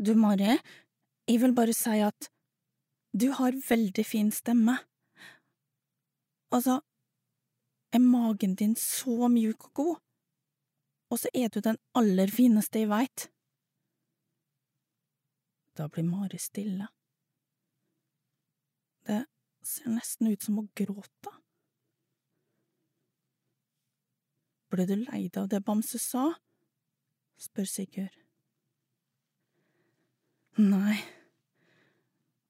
Du, 0.00 0.14
Mari, 0.16 0.56
jeg 1.28 1.42
vil 1.42 1.52
bare 1.56 1.76
si 1.76 1.98
at 2.00 2.30
du 3.12 3.28
har 3.36 3.58
veldig 3.68 4.04
fin 4.06 4.30
stemme. 4.32 4.78
Altså, 6.50 6.80
er 7.92 7.98
magen 8.02 8.54
din 8.58 8.76
så 8.76 9.28
mjuk 9.30 9.68
og 9.68 9.74
god, 9.74 9.98
og 11.10 11.18
så 11.18 11.30
er 11.34 11.48
du 11.48 11.60
den 11.62 11.78
aller 11.94 12.30
fineste 12.30 12.82
jeg 12.82 12.90
veit. 12.90 13.28
Da 15.78 15.86
blir 15.88 16.06
Mari 16.06 16.38
stille. 16.38 16.88
Det 19.06 19.24
ser 19.62 19.94
nesten 19.94 20.30
ut 20.32 20.42
som 20.42 20.58
hun 20.58 20.68
gråter. 20.74 21.36
Ble 24.70 24.86
du 24.86 24.96
lei 24.98 25.22
deg 25.28 25.38
av 25.38 25.48
det 25.50 25.62
Bamse 25.66 25.98
sa? 25.98 26.26
spør 27.40 27.66
Sigurd. 27.66 28.18
Nei, 30.58 30.98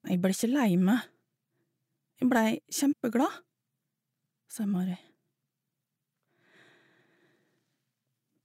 jeg 0.09 0.19
ble 0.21 0.33
ikke 0.35 0.51
lei 0.51 0.75
meg. 0.81 1.05
Jeg 2.21 2.29
blei 2.29 2.49
kjempeglad 2.73 3.39
sa 4.51 4.67
Mari. 4.67 4.99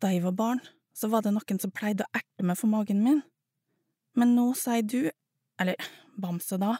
Da 0.01 0.11
jeg 0.13 0.21
var 0.25 0.35
barn, 0.37 0.61
så 0.93 1.09
var 1.09 1.25
det 1.25 1.33
noen 1.33 1.59
som 1.61 1.73
pleide 1.73 2.05
å 2.05 2.13
erte 2.17 2.45
meg 2.45 2.59
for 2.59 2.69
magen 2.69 3.01
min, 3.03 3.23
men 4.15 4.35
nå 4.37 4.51
sier 4.59 4.85
du, 4.85 5.09
eller 5.59 5.79
Bamse 6.15 6.59
da, 6.61 6.75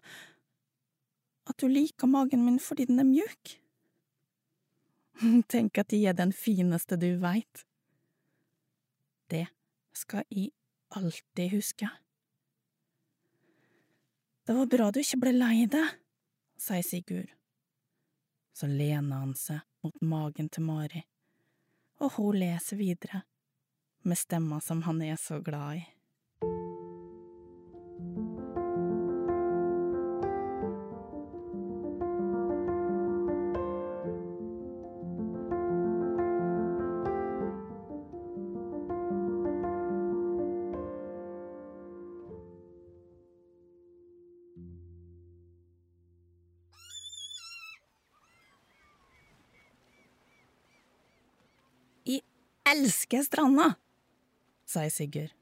at 1.49 1.57
du 1.59 1.67
liker 1.67 2.07
magen 2.07 2.45
min 2.45 2.59
fordi 2.61 2.85
den 2.89 3.01
er 3.01 3.07
mjuk. 3.09 3.55
Tenk 5.51 5.79
at 5.81 5.91
de 5.91 6.01
er 6.07 6.15
den 6.17 6.33
fineste 6.35 6.97
du 6.99 7.09
veit. 7.21 7.65
Det 9.31 9.45
skal 9.95 10.25
jeg 10.29 10.51
alltid 10.95 11.51
huske. 11.55 11.89
Det 14.45 14.53
var 14.53 14.69
bra 14.69 14.91
du 14.93 15.01
ikke 15.01 15.23
ble 15.23 15.33
lei 15.33 15.65
deg, 15.71 15.97
sier 16.61 16.85
Sigurd. 16.85 17.31
Så 18.55 18.67
lener 18.71 19.19
han 19.19 19.33
seg 19.35 19.59
mot 19.83 19.97
magen 20.01 20.47
til 20.49 20.63
Mari, 20.63 21.01
og 21.99 22.15
hun 22.15 22.37
leser 22.39 22.79
videre, 22.79 23.25
med 24.07 24.17
stemma 24.17 24.61
som 24.63 24.85
han 24.87 25.01
er 25.03 25.19
så 25.19 25.41
glad 25.43 25.81
i. 25.81 25.83
elsker 52.65 53.23
stranda, 53.25 53.73
sier 54.65 54.91
Sigurd. 54.93 55.33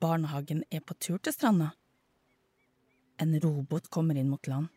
Barnehagen 0.00 0.62
er 0.72 0.80
på 0.80 0.96
tur 0.96 1.18
til 1.20 1.34
stranda. 1.36 1.74
En 3.20 3.36
robot 3.42 3.90
kommer 3.92 4.16
inn 4.16 4.30
mot 4.32 4.48
land, 4.48 4.70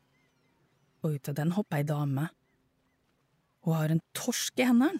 og 1.03 1.15
ut 1.15 1.29
av 1.31 1.37
den 1.37 1.53
hopper 1.55 1.79
ei 1.79 1.87
dame. 1.87 2.27
Hun 3.63 3.77
har 3.79 3.93
en 3.93 4.03
torsk 4.17 4.59
i 4.59 4.67
hendene. 4.67 4.99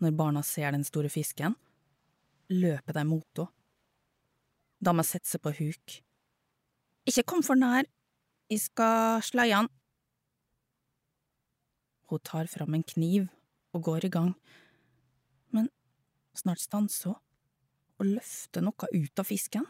Når 0.00 0.14
barna 0.16 0.42
ser 0.46 0.70
den 0.72 0.86
store 0.86 1.10
fisken, 1.12 1.58
løper 2.48 2.96
de 2.96 3.04
mot 3.08 3.26
henne. 3.42 3.50
Dama 4.80 5.04
setter 5.04 5.28
seg 5.28 5.42
på 5.44 5.50
huk. 5.58 5.96
Ikke 7.04 7.26
kom 7.28 7.42
for 7.44 7.58
nær, 7.58 7.84
jeg 8.48 8.62
skal 8.62 9.20
sleie 9.20 9.52
han. 9.52 9.68
Hun 12.10 12.22
tar 12.26 12.50
fram 12.50 12.74
en 12.74 12.82
kniv 12.82 13.28
og 13.70 13.84
går 13.86 14.08
i 14.08 14.10
gang, 14.10 14.32
men 15.54 15.68
snart 16.34 16.62
stanser 16.62 17.14
hun 17.14 17.20
og 18.00 18.08
løfter 18.16 18.64
noe 18.64 18.88
ut 18.96 19.20
av 19.20 19.28
fisken. 19.28 19.66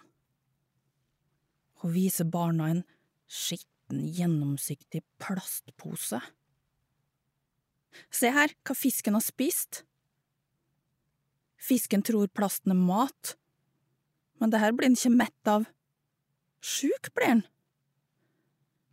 Hun 1.83 1.93
viser 1.93 2.29
barna 2.31 2.71
en 2.71 2.83
skitten, 3.27 4.07
gjennomsiktig 4.15 5.03
plastpose. 5.21 6.21
Se 8.15 8.31
her 8.31 8.55
hva 8.63 8.77
fisken 8.79 9.19
har 9.19 9.25
spist. 9.25 9.83
Fisken 11.61 12.05
tror 12.07 12.31
plasten 12.33 12.73
er 12.73 12.79
mat, 12.79 13.35
men 14.41 14.53
det 14.53 14.63
her 14.63 14.73
blir 14.73 14.89
den 14.89 14.97
ikke 14.97 15.13
mett 15.13 15.51
av. 15.51 15.67
Sjuk 16.65 17.11
blir 17.17 17.35
den. 17.35 17.43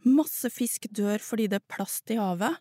Masse 0.07 0.49
fisk 0.51 0.89
dør 0.91 1.21
fordi 1.23 1.47
det 1.51 1.61
er 1.61 1.69
plast 1.77 2.11
i 2.11 2.19
havet. 2.19 2.57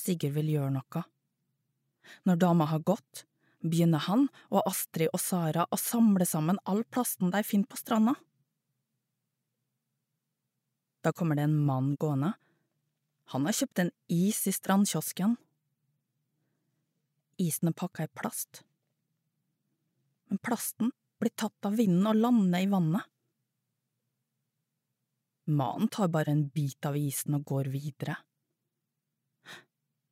Sigurd 0.00 0.36
vil 0.38 0.54
gjøre 0.54 0.72
noe. 0.78 1.02
Når 2.26 2.40
dama 2.40 2.66
har 2.70 2.82
gått, 2.86 3.26
begynner 3.60 4.02
han 4.06 4.28
og 4.48 4.64
Astrid 4.64 5.12
og 5.12 5.20
Sara 5.20 5.66
å 5.68 5.78
samle 5.78 6.26
sammen 6.28 6.60
all 6.64 6.82
plasten 6.88 7.32
de 7.34 7.42
finner 7.44 7.68
på 7.68 7.78
stranda. 7.80 8.16
Da 11.04 11.12
kommer 11.16 11.36
det 11.36 11.46
en 11.48 11.58
mann 11.64 11.94
gående. 12.00 12.34
Han 13.32 13.46
har 13.46 13.56
kjøpt 13.56 13.84
en 13.84 13.92
is 14.12 14.40
i 14.50 14.52
strandkiosken. 14.52 15.36
Isen 17.40 17.70
er 17.70 17.76
pakka 17.76 18.04
i 18.04 18.12
plast. 18.20 18.64
Men 20.28 20.40
plasten 20.44 20.92
blir 21.20 21.32
tatt 21.36 21.68
av 21.68 21.78
vinden 21.78 22.08
og 22.10 22.18
lander 22.20 22.64
i 22.64 22.68
vannet. 22.70 23.06
Mannen 25.50 25.88
tar 25.90 26.10
bare 26.12 26.34
en 26.34 26.44
bit 26.52 26.84
av 26.86 26.98
isen 26.98 27.34
og 27.38 27.46
går 27.48 27.70
videre. 27.72 28.18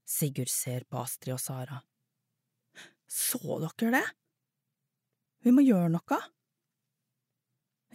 Sigurd 0.08 0.48
ser 0.48 0.86
på 0.88 1.02
Astrid 1.02 1.34
og 1.34 1.40
Sara. 1.40 1.82
Så 3.08 3.40
dere 3.60 3.90
det? 3.92 4.06
Vi 5.44 5.52
må 5.52 5.60
gjøre 5.66 5.90
noe. 5.92 6.18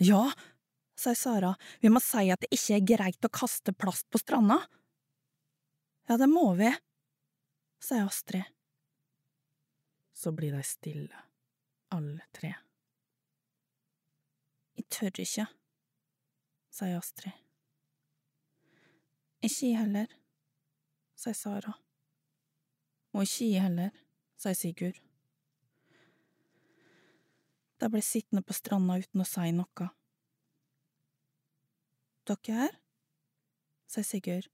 Ja, 0.02 0.22
sier 0.98 1.18
Sara, 1.18 1.54
vi 1.82 1.90
må 1.90 2.02
si 2.04 2.28
at 2.34 2.46
det 2.46 2.52
ikke 2.54 2.78
er 2.78 2.88
greit 2.94 3.26
å 3.26 3.34
kaste 3.34 3.74
plast 3.74 4.06
på 4.14 4.22
stranda. 4.22 4.60
Ja, 6.10 6.18
det 6.22 6.30
må 6.30 6.52
vi, 6.60 6.70
sier 7.82 8.06
Astrid. 8.06 8.46
Så 10.14 10.34
blir 10.38 10.54
de 10.54 10.62
stille, 10.66 11.24
alle 11.94 12.26
tre. 12.36 12.54
Jeg 14.78 14.86
tør 14.94 15.24
ikke, 15.26 15.48
sier 16.74 17.00
Astrid. 17.00 17.40
Ikke 19.44 19.72
jeg 19.72 19.82
heller, 19.82 20.14
sier 21.18 21.38
Sara. 21.38 21.74
Og 23.14 23.28
ikke 23.28 23.50
jeg 23.52 23.62
heller, 23.68 23.92
sier 24.42 24.58
Sigurd. 24.58 25.02
De 27.82 27.90
ble 27.92 28.02
sittende 28.02 28.42
på 28.46 28.56
stranda 28.58 28.98
uten 29.02 29.22
å 29.22 29.28
si 29.28 29.52
noe. 29.54 29.90
Dere 32.30 32.58
her? 32.58 32.80
sier 33.92 34.08
Sigurd. 34.08 34.50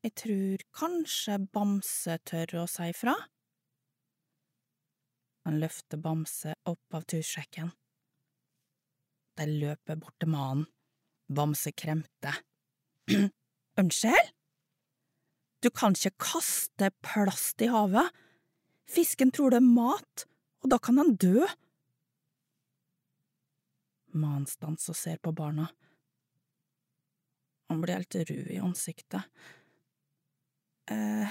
Jeg 0.00 0.14
tror 0.16 0.64
kanskje 0.72 1.36
Bamse 1.52 2.16
tør 2.24 2.62
å 2.62 2.66
si 2.70 2.88
fra? 2.96 3.12
Han 5.44 5.60
løfter 5.60 6.00
Bamse 6.00 6.54
opp 6.70 6.96
av 6.96 7.04
tursjekken. 7.10 7.68
De 9.36 9.46
løper 9.48 10.00
bort 10.00 10.16
til 10.20 10.32
mannen. 10.32 10.64
Bamse 11.28 11.72
kremter. 11.76 12.40
Unnskyld? 13.80 14.32
Du 15.60 15.68
kan 15.70 15.92
ikke 15.92 16.16
kaste 16.32 16.88
plast 17.04 17.60
i 17.60 17.68
havet. 17.68 18.08
Fisken 18.88 19.30
tror 19.30 19.52
det 19.52 19.60
er 19.60 19.66
mat, 19.66 20.24
og 20.64 20.72
da 20.72 20.78
kan 20.80 20.98
han 20.98 21.14
dø. 21.20 21.44
Mannen 24.16 24.48
stanser 24.50 24.94
og 24.94 24.98
ser 24.98 25.20
på 25.22 25.34
barna. 25.36 25.68
Han 27.70 27.82
blir 27.84 28.00
helt 28.00 28.16
rød 28.16 28.48
i 28.50 28.58
ansiktet. 28.58 29.22
eh, 30.90 31.28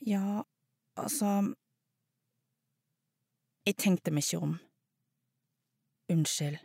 ja, 0.00 0.42
altså… 0.96 1.54
Jeg 3.64 3.76
tenkte 3.80 4.10
meg 4.10 4.26
ikke 4.26 4.42
om. 4.44 4.58
Unnskyld. 6.12 6.58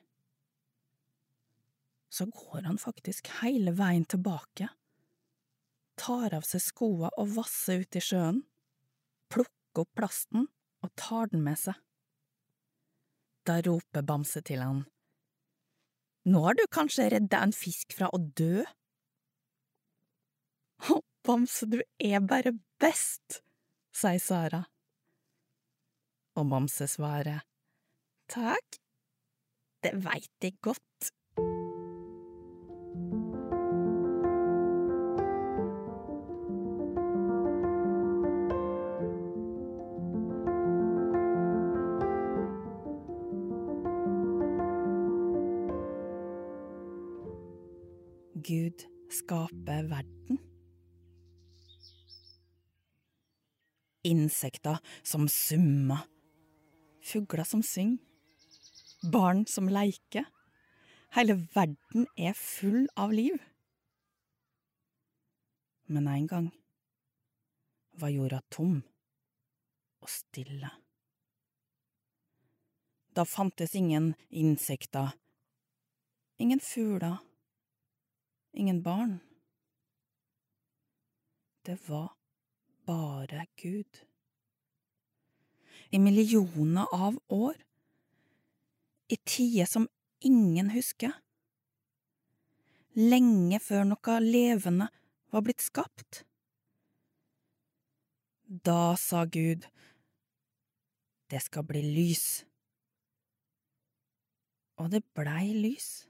Så 2.10 2.26
går 2.26 2.66
han 2.66 2.78
faktisk 2.82 3.30
hele 3.40 3.72
veien 3.78 4.04
tilbake 4.04 4.68
tar 6.00 6.34
av 6.38 6.48
seg 6.48 6.64
skoa 6.64 7.12
og 7.20 7.36
vasser 7.36 7.84
ut 7.84 7.98
i 8.00 8.04
sjøen, 8.04 8.44
plukker 9.32 9.84
opp 9.84 9.92
plasten 10.00 10.48
og 10.84 10.94
tar 11.00 11.30
den 11.34 11.44
med 11.46 11.60
seg. 11.60 11.76
Da 13.48 13.60
roper 13.66 14.06
Bamse 14.06 14.42
til 14.46 14.64
han. 14.64 14.84
Nå 16.30 16.42
har 16.46 16.58
du 16.58 16.66
kanskje 16.72 17.10
redda 17.14 17.42
en 17.46 17.56
fisk 17.56 17.96
fra 17.98 18.10
å 18.14 18.20
dø? 18.20 18.64
Å, 20.90 21.00
Bamse, 21.26 21.68
du 21.68 21.80
er 21.82 22.20
bare 22.24 22.54
best, 22.82 23.42
sier 23.96 24.22
Sara. 24.24 24.64
Og 26.40 26.48
Bamse 26.52 26.88
svarer, 26.88 27.42
takk, 28.32 28.80
det 29.84 29.96
veit 30.04 30.46
jeg 30.46 30.60
godt. 30.64 31.12
Skaper 49.10 49.90
verden. 49.90 50.40
Insekter 54.04 54.80
som 55.04 55.28
summer, 55.28 56.06
fugler 57.04 57.44
som 57.44 57.64
synger, 57.64 58.00
barn 59.12 59.46
som 59.48 59.70
leker. 59.70 60.26
Hele 61.16 61.36
verden 61.56 62.08
er 62.18 62.38
full 62.38 62.88
av 62.96 63.14
liv. 63.14 63.40
Men 65.90 66.08
en 66.08 66.28
gang 66.28 66.52
var 67.98 68.14
jorda 68.14 68.42
tom 68.54 68.84
og 70.00 70.12
stille. 70.12 70.70
Da 73.18 73.26
fantes 73.26 73.74
ingen 73.76 74.14
insekter, 74.30 75.12
ingen 76.38 76.62
fugler, 76.64 77.18
ingen 78.54 78.84
barn. 78.84 79.20
Det 81.66 81.90
var 81.90 82.16
bare 82.86 83.46
Gud. 83.56 84.06
I 85.90 86.00
millioner 86.00 86.86
av 86.94 87.20
år, 87.28 87.56
i 89.08 89.18
tider 89.26 89.66
som 89.66 89.88
ingen 90.20 90.70
husker, 90.70 91.14
lenge 92.94 93.60
før 93.62 93.88
noe 93.90 94.18
levende 94.22 94.90
var 95.34 95.46
blitt 95.46 95.62
skapt. 95.62 96.24
Da 98.50 98.96
sa 98.98 99.26
Gud, 99.26 99.66
det 101.30 101.42
skal 101.46 101.66
bli 101.70 101.82
lys. 101.86 102.44
Og 104.82 104.90
det 104.90 105.04
blei 105.14 105.54
lys. 105.54 106.09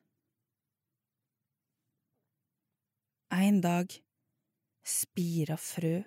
En 3.29 3.59
dag 3.61 3.91
spira 4.81 5.53
frø 5.61 5.99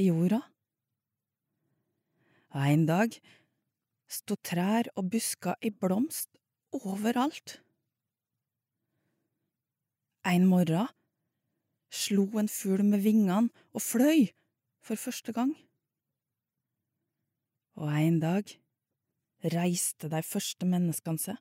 i 0.00 0.06
jorda. 0.06 0.38
En 2.56 2.86
dag 2.88 3.18
sto 4.08 4.38
trær 4.40 4.88
og 4.96 5.10
busker 5.12 5.60
i 5.60 5.68
blomst 5.68 6.40
overalt. 6.72 7.58
En 10.24 10.48
morgen 10.48 10.88
slo 11.92 12.24
en 12.40 12.48
fugl 12.48 12.86
med 12.88 13.04
vingene 13.04 13.52
og 13.76 13.84
fløy 13.84 14.30
for 14.80 14.96
første 14.96 15.36
gang. 15.36 15.52
Og 17.76 17.92
en 17.92 18.22
dag 18.24 18.56
reiste 19.52 20.08
de 20.08 20.24
første 20.24 20.64
menneskene 20.64 21.28
seg 21.28 21.36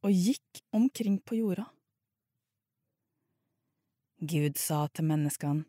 og 0.00 0.16
gikk 0.16 0.64
omkring 0.72 1.20
på 1.20 1.42
jorda. 1.44 1.68
Gud 4.18 4.56
sa 4.58 4.80
til 4.90 5.06
menneskene, 5.06 5.62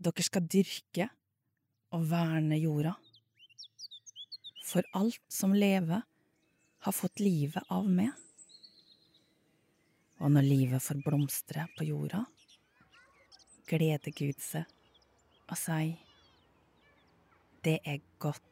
dere 0.00 0.24
skal 0.24 0.46
dyrke 0.48 1.08
og 1.92 2.06
verne 2.08 2.56
jorda, 2.56 2.94
for 4.64 4.88
alt 4.96 5.20
som 5.28 5.52
lever, 5.52 6.00
har 6.86 6.96
fått 6.96 7.20
livet 7.20 7.68
av 7.68 7.84
meg. 7.92 8.08
Og 10.24 10.32
når 10.32 10.48
livet 10.48 10.80
får 10.86 11.04
blomstre 11.04 11.66
på 11.76 11.90
jorda, 11.90 12.22
gleder 13.68 14.16
Gud 14.16 14.40
seg 14.40 14.64
og 15.44 15.60
sier, 15.60 15.92
det 17.68 17.82
er 17.84 18.00
godt. 18.16 18.47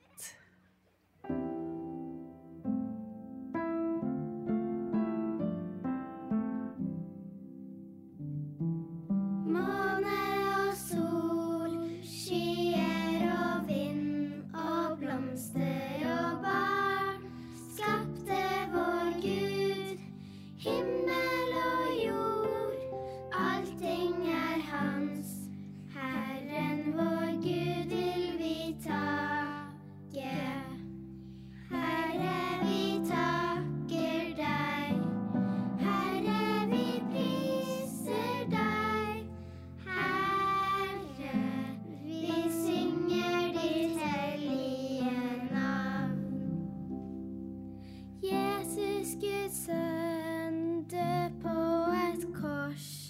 Jesus, 49.23 49.47
Guds 49.47 49.65
sønn, 49.67 50.83
død 50.91 51.31
på 51.43 51.49
et 51.93 52.35
kors. 52.35 53.06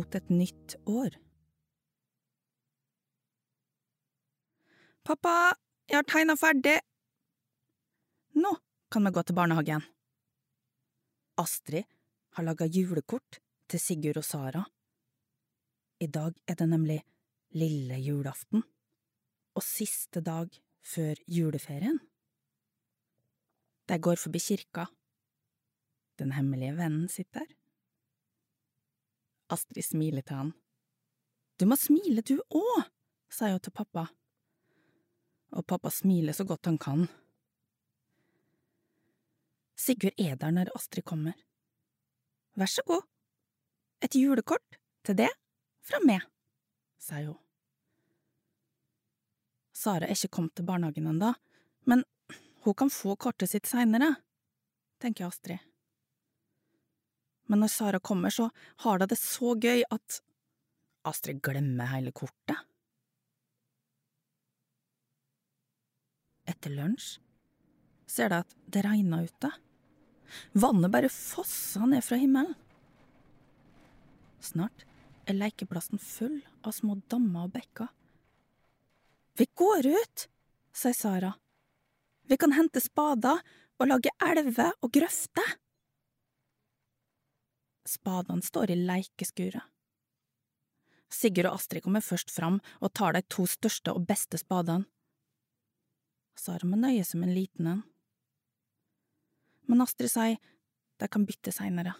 Mot 0.00 0.14
et 0.16 0.30
nytt 0.32 0.78
år. 0.88 1.12
Pappa, 5.04 5.52
jeg 5.90 5.98
har 5.98 6.06
tegna 6.08 6.36
ferdig! 6.40 6.78
Nå 8.40 8.54
kan 8.88 9.04
vi 9.04 9.12
gå 9.12 9.24
til 9.28 9.36
barnehagen. 9.36 9.84
Astrid 11.42 11.84
har 12.38 12.48
laga 12.48 12.70
julekort 12.72 13.42
til 13.68 13.82
Sigurd 13.82 14.22
og 14.22 14.24
Sara. 14.24 14.64
I 16.00 16.08
dag 16.08 16.40
er 16.48 16.56
det 16.56 16.70
nemlig 16.72 17.00
lille 17.60 18.00
julaften, 18.00 18.64
og 19.52 19.68
siste 19.68 20.24
dag 20.24 20.48
før 20.80 21.20
juleferien. 21.28 22.00
De 23.84 24.00
går 24.00 24.16
forbi 24.24 24.46
kirka. 24.48 24.88
Den 26.16 26.32
hemmelige 26.38 26.78
vennen 26.80 27.08
sitter 27.12 27.44
der. 27.44 27.59
Astrid 29.50 29.84
smiler 29.84 30.24
til 30.26 30.36
han. 30.36 30.52
Du 31.58 31.66
må 31.68 31.76
smile 31.76 32.22
du 32.24 32.38
òg, 32.56 32.88
sier 33.30 33.56
hun 33.56 33.64
til 33.64 33.74
pappa. 33.74 34.06
Og 35.56 35.66
pappa 35.66 35.90
smiler 35.92 36.36
så 36.36 36.46
godt 36.48 36.70
han 36.70 36.78
kan. 36.80 37.06
Sigurd 39.80 40.16
er 40.20 40.36
der 40.36 40.54
når 40.54 40.72
Astrid 40.76 41.04
kommer. 41.04 41.36
Vær 42.56 42.68
så 42.68 42.82
god, 42.86 43.06
et 44.02 44.16
julekort 44.16 44.80
til 45.06 45.16
det 45.16 45.30
fra 45.86 46.00
meg, 46.04 46.24
sier 47.00 47.30
hun. 47.30 47.38
Sara 49.80 50.04
er 50.04 50.12
ikke 50.12 50.34
kommet 50.36 50.52
til 50.58 50.66
barnehagen 50.68 51.08
ennå, 51.08 51.32
men 51.88 52.04
hun 52.66 52.76
kan 52.76 52.92
få 52.92 53.14
kortet 53.16 53.48
sitt 53.48 53.68
seinere, 53.70 54.12
tenker 55.00 55.30
Astrid. 55.30 55.69
Men 57.50 57.64
når 57.64 57.72
Sara 57.72 57.98
kommer, 57.98 58.30
så 58.30 58.50
har 58.84 59.00
de 59.00 59.10
det 59.10 59.18
så 59.18 59.56
gøy 59.58 59.82
at 59.90 60.20
Astrid 61.08 61.40
glemmer 61.42 61.88
hele 61.90 62.12
kortet. 62.14 62.58
Etter 66.50 66.72
lunsj 66.74 67.16
ser 68.10 68.30
de 68.30 68.40
at 68.42 68.54
det 68.70 68.84
regner 68.86 69.26
ute. 69.26 69.50
Vannet 70.62 70.92
bare 70.94 71.10
fosser 71.10 71.86
ned 71.90 72.04
fra 72.06 72.18
himmelen. 72.20 72.54
Snart 74.40 74.84
er 75.28 75.38
lekeplassen 75.38 76.00
full 76.02 76.38
av 76.66 76.74
små 76.74 76.96
dammer 77.10 77.48
og 77.48 77.54
bekker. 77.54 77.90
Vi 79.38 79.46
går 79.56 79.88
ut, 79.90 80.26
sier 80.74 80.96
Sara. 80.96 81.32
Vi 82.30 82.38
kan 82.38 82.54
hente 82.54 82.82
spader 82.82 83.42
og 83.80 83.90
lage 83.90 84.12
elver 84.22 84.74
og 84.84 84.92
grøfter. 84.94 85.56
Spadene 87.90 88.44
står 88.46 88.70
i 88.70 88.78
leikeskuret. 88.78 89.66
Sigurd 91.10 91.48
og 91.50 91.56
Astrid 91.58 91.82
kommer 91.82 92.04
først 92.06 92.30
fram 92.30 92.60
og 92.78 92.92
tar 92.94 93.16
de 93.16 93.24
to 93.26 93.48
største 93.50 93.90
og 93.90 94.04
beste 94.06 94.38
spadene. 94.38 94.86
Sara 96.38 96.68
må 96.68 96.78
nøye 96.78 97.02
med 97.18 97.26
en 97.26 97.34
liten 97.34 97.66
en. 97.66 97.82
Men 99.66 99.82
Astrid 99.82 100.12
sier 100.12 100.38
de 101.00 101.08
kan 101.10 101.26
bytte 101.26 101.52
seinere. 101.52 101.96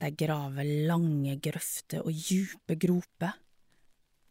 De 0.00 0.08
graver 0.16 0.68
lange 0.88 1.34
grøfter 1.44 2.06
og 2.06 2.14
djupe 2.14 2.76
groper. 2.80 3.34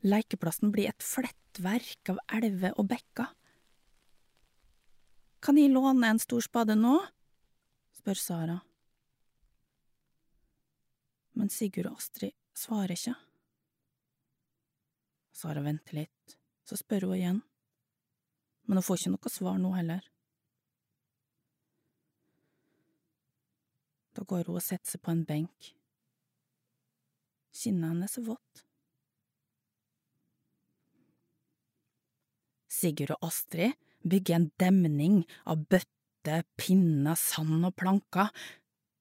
Lekeplassen 0.08 0.72
blir 0.74 0.90
et 0.90 1.06
flettverk 1.06 2.14
av 2.16 2.24
elver 2.40 2.74
og 2.80 2.88
bekker. 2.90 3.28
Kan 5.44 5.60
jeg 5.60 5.72
låne 5.76 6.10
en 6.10 6.22
stor 6.22 6.42
spade 6.44 6.76
nå? 6.80 6.98
Spør 8.00 8.20
Sara. 8.20 8.60
Men 11.36 11.52
Sigurd 11.52 11.92
og 11.92 12.00
Astrid 12.00 12.36
svarer 12.58 12.96
ikke. 12.96 13.16
Sara 15.36 15.64
venter 15.64 16.02
litt, 16.02 16.38
så 16.68 16.76
spør 16.80 17.08
hun 17.08 17.18
igjen. 17.18 17.42
Men 18.68 18.80
hun 18.80 18.86
får 18.86 19.02
ikke 19.02 19.14
noe 19.16 19.32
svar 19.34 19.60
nå 19.60 19.74
heller. 19.76 20.08
Da 24.16 24.26
går 24.28 24.50
hun 24.50 24.60
og 24.60 24.66
setter 24.66 24.96
seg 24.96 25.04
på 25.04 25.14
en 25.14 25.24
benk. 25.28 25.70
Kinnet 27.56 27.92
hennes 27.94 28.18
er 28.20 28.28
vått. 28.28 28.66
Sigurd 32.80 33.16
og 33.16 33.30
Astrid 33.30 33.76
bygger 34.08 34.38
en 34.38 34.52
demning 34.62 35.24
av 35.50 35.66
bøtter, 35.68 35.96
pinner, 36.60 37.18
sand 37.20 37.66
og 37.68 37.76
planker. 37.80 38.32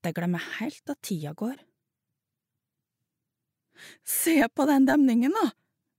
De 0.04 0.12
glemmer 0.14 0.42
helt 0.58 0.92
at 0.92 1.00
tida 1.04 1.34
går. 1.36 1.56
Se 4.04 4.40
på 4.48 4.66
den 4.68 4.86
demningen, 4.88 5.34
da! 5.34 5.50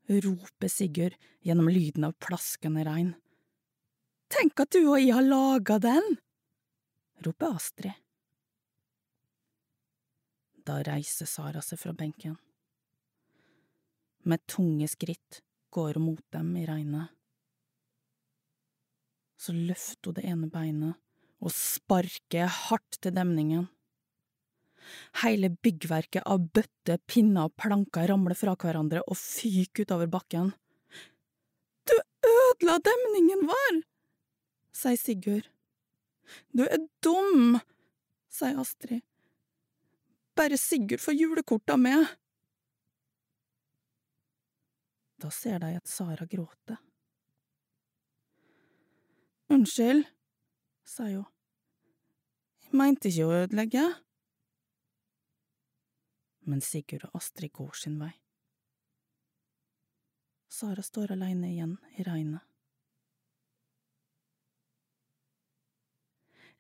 roper 0.10 0.68
Sigurd 0.68 1.16
gjennom 1.46 1.70
lyden 1.70 2.08
av 2.08 2.16
plaskende 2.18 2.84
regn. 2.88 3.14
Tenk 4.30 4.62
at 4.62 4.74
du 4.74 4.82
og 4.82 4.98
jeg 4.98 5.14
har 5.14 5.26
laga 5.26 5.80
den! 5.84 6.18
roper 7.26 7.56
Astrid. 7.60 7.96
Da 10.66 10.80
reiser 10.86 11.30
Sara 11.30 11.62
seg 11.66 11.82
fra 11.82 11.94
benken. 11.98 12.38
Med 14.30 14.44
tunge 14.50 14.88
skritt 14.92 15.42
går 15.74 15.98
hun 15.98 16.10
mot 16.12 16.26
dem 16.36 16.52
i 16.60 16.66
regnet. 16.68 17.14
Så 19.40 19.56
løfter 19.56 20.12
hun 20.12 20.18
det 20.20 20.26
ene 20.30 20.50
beinet 20.52 21.00
og 21.40 21.54
sparker 21.56 22.50
hardt 22.52 23.00
til 23.04 23.16
demningen. 23.16 23.68
Hele 25.22 25.52
byggverket 25.64 26.26
av 26.26 26.42
bøtter, 26.54 27.00
pinner 27.08 27.50
og 27.50 27.56
planker 27.60 28.10
ramler 28.10 28.38
fra 28.38 28.56
hverandre 28.60 29.04
og 29.06 29.18
fyker 29.20 29.86
utover 29.86 30.10
bakken. 30.12 30.52
Du 31.90 31.96
ødela 32.26 32.78
demningen 32.86 33.46
vår, 33.50 33.82
sier 34.76 35.00
Sigurd. 35.00 35.50
Du 36.54 36.66
er 36.66 36.82
dum, 37.06 37.60
sier 38.30 38.60
Astrid. 38.62 39.04
Bare 40.38 40.58
Sigurd 40.58 41.02
får 41.04 41.18
julekorta 41.18 41.78
med. 41.78 42.06
Da 45.20 45.32
ser 45.36 45.60
de 45.60 45.74
at 45.76 45.90
Sara 45.90 46.26
gråter. 46.30 46.78
Unnskyld, 49.50 50.06
sier 50.90 51.20
hun. 51.20 51.28
Jeg 52.70 52.78
mente 52.78 53.10
ikke 53.10 53.26
å 53.26 53.38
ødelegge. 53.44 53.86
Men 56.50 56.62
Sigurd 56.66 57.08
og 57.10 57.18
Astrid 57.20 57.54
går 57.54 57.78
sin 57.78 57.98
vei. 58.02 58.12
Sara 60.50 60.82
står 60.86 61.14
alene 61.14 61.52
igjen 61.52 61.76
i 61.98 62.06
regnet. 62.06 62.46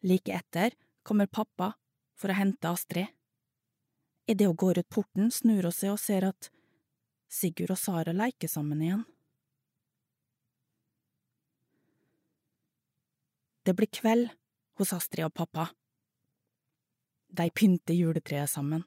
Like 0.05 0.31
etter 0.31 0.75
kommer 1.03 1.27
pappa 1.27 1.73
for 2.15 2.31
å 2.31 2.37
hente 2.37 2.69
Astrid. 2.69 3.09
Idet 4.29 4.47
hun 4.47 4.59
går 4.61 4.79
ut 4.79 4.89
porten, 4.93 5.31
snur 5.33 5.65
hun 5.67 5.73
seg 5.73 5.95
og 5.95 6.01
ser 6.01 6.27
at 6.29 6.51
Sigurd 7.29 7.73
og 7.73 7.81
Sara 7.81 8.13
leker 8.13 8.51
sammen 8.51 8.81
igjen. 8.85 9.03
Det 13.63 13.75
blir 13.75 13.91
kveld 13.91 14.29
hos 14.79 14.93
Astrid 14.95 15.25
og 15.27 15.33
pappa. 15.35 15.67
De 17.29 17.49
pynter 17.51 17.93
juletreet 17.93 18.49
sammen. 18.49 18.83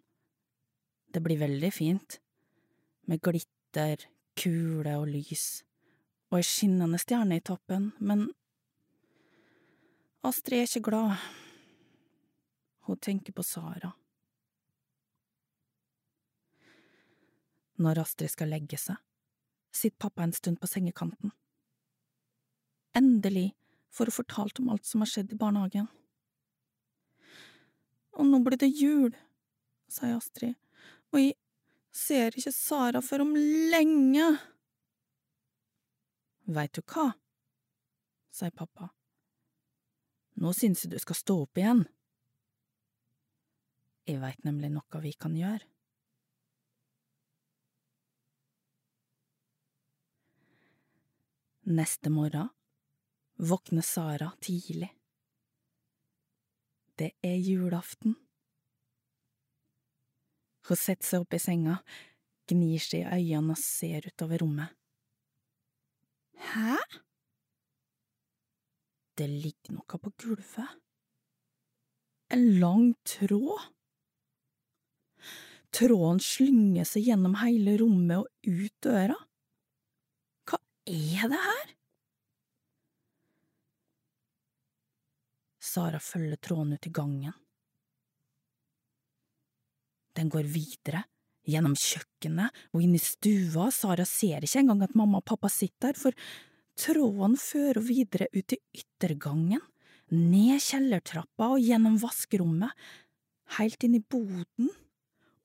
Det 1.12 1.20
blir 1.20 1.38
veldig 1.38 1.72
fint, 1.72 2.18
med 3.06 3.20
glitter, 3.20 4.08
kuler 4.38 4.96
og 4.96 5.10
lys, 5.12 5.62
og 6.32 6.40
ei 6.40 6.46
skinnende 6.46 6.98
stjerne 7.00 7.36
i 7.36 7.44
toppen, 7.44 7.90
men 8.00 8.30
Astrid 10.24 10.62
er 10.62 10.70
ikke 10.70 10.86
glad. 10.88 11.20
Hun 12.86 12.98
tenker 12.98 13.34
på 13.36 13.44
Sara. 13.44 13.92
Når 17.82 17.98
Astrid 18.04 18.30
skal 18.30 18.52
legge 18.54 18.78
seg, 18.78 18.96
sitter 19.74 19.98
pappa 19.98 20.24
en 20.24 20.34
stund 20.36 20.60
på 20.62 20.70
sengekanten. 20.70 21.32
Endelig 22.96 23.50
får 23.92 24.10
å 24.10 24.16
fortalt 24.20 24.60
om 24.62 24.70
alt 24.72 24.88
som 24.88 25.04
har 25.04 25.10
skjedd 25.10 25.32
i 25.34 25.38
barnehagen. 25.38 25.88
Og 28.16 28.28
nå 28.28 28.40
blir 28.44 28.60
det 28.60 28.72
jul, 28.72 29.12
sier 29.88 30.16
Astrid, 30.16 30.56
og 31.12 31.20
jeg 31.20 31.36
ser 31.92 32.36
ikke 32.36 32.52
Sara 32.54 33.02
før 33.04 33.26
om 33.26 33.34
lenge. 33.72 34.28
Veit 36.52 36.74
du 36.76 36.82
hva, 36.82 37.12
sier 38.32 38.52
pappa. 38.56 38.90
Nå 40.40 40.52
syns 40.56 40.84
jeg 40.84 40.92
du 40.94 40.98
skal 41.00 41.18
stå 41.18 41.36
opp 41.44 41.60
igjen. 41.60 41.84
Jeg 44.08 44.18
veit 44.18 44.40
nemlig 44.44 44.72
noe 44.72 45.02
vi 45.04 45.12
kan 45.14 45.36
gjøre. 45.38 45.68
Neste 51.62 52.10
morgen 52.10 52.50
våkner 53.42 53.82
Sara 53.82 54.32
tidlig. 54.40 54.92
Det 56.98 57.10
er 57.22 57.38
julaften. 57.40 58.14
Hun 60.68 60.78
setter 60.78 61.08
seg 61.08 61.24
opp 61.24 61.34
i 61.34 61.40
senga, 61.42 61.80
gnir 62.46 62.82
seg 62.82 63.02
i 63.02 63.18
øynene 63.18 63.56
og 63.56 63.58
ser 63.58 64.06
utover 64.06 64.44
rommet. 64.44 64.70
Hæ? 66.52 66.78
Det 69.18 69.28
ligger 69.28 69.74
noe 69.74 69.98
på 69.98 70.14
gulvet. 70.22 70.78
En 72.32 72.46
lang 72.62 72.92
tråd. 73.04 73.68
Tråden 75.72 76.20
slynger 76.22 76.86
seg 76.88 77.08
gjennom 77.08 77.38
hele 77.42 77.74
rommet 77.80 78.22
og 78.22 78.30
ut 78.46 78.74
døra. 78.84 79.16
Hva 80.46 80.60
er 80.86 81.32
det 81.32 81.46
her? 81.48 81.78
Sara 85.72 86.00
følger 86.02 86.36
tråden 86.36 86.74
ut 86.76 86.86
i 86.86 86.92
gangen. 86.92 87.32
Den 90.12 90.28
går 90.28 90.44
videre, 90.52 91.06
gjennom 91.48 91.74
kjøkkenet 91.78 92.52
og 92.74 92.82
inn 92.84 92.94
i 92.94 93.00
stua, 93.02 93.70
Sara 93.72 94.04
ser 94.06 94.44
ikke 94.44 94.60
engang 94.60 94.84
at 94.84 94.96
mamma 94.98 95.22
og 95.22 95.28
pappa 95.30 95.48
sitter 95.50 95.94
der, 95.94 95.98
for 95.98 96.12
tråden 96.78 97.38
fører 97.40 97.80
videre 97.84 98.28
ut 98.36 98.54
i 98.54 98.60
yttergangen, 98.82 99.62
ned 100.12 100.60
kjellertrappa 100.60 101.48
og 101.54 101.64
gjennom 101.64 101.96
vaskerommet, 102.02 102.72
helt 103.56 103.84
inn 103.86 103.96
i 103.96 104.04
boden 104.04 104.68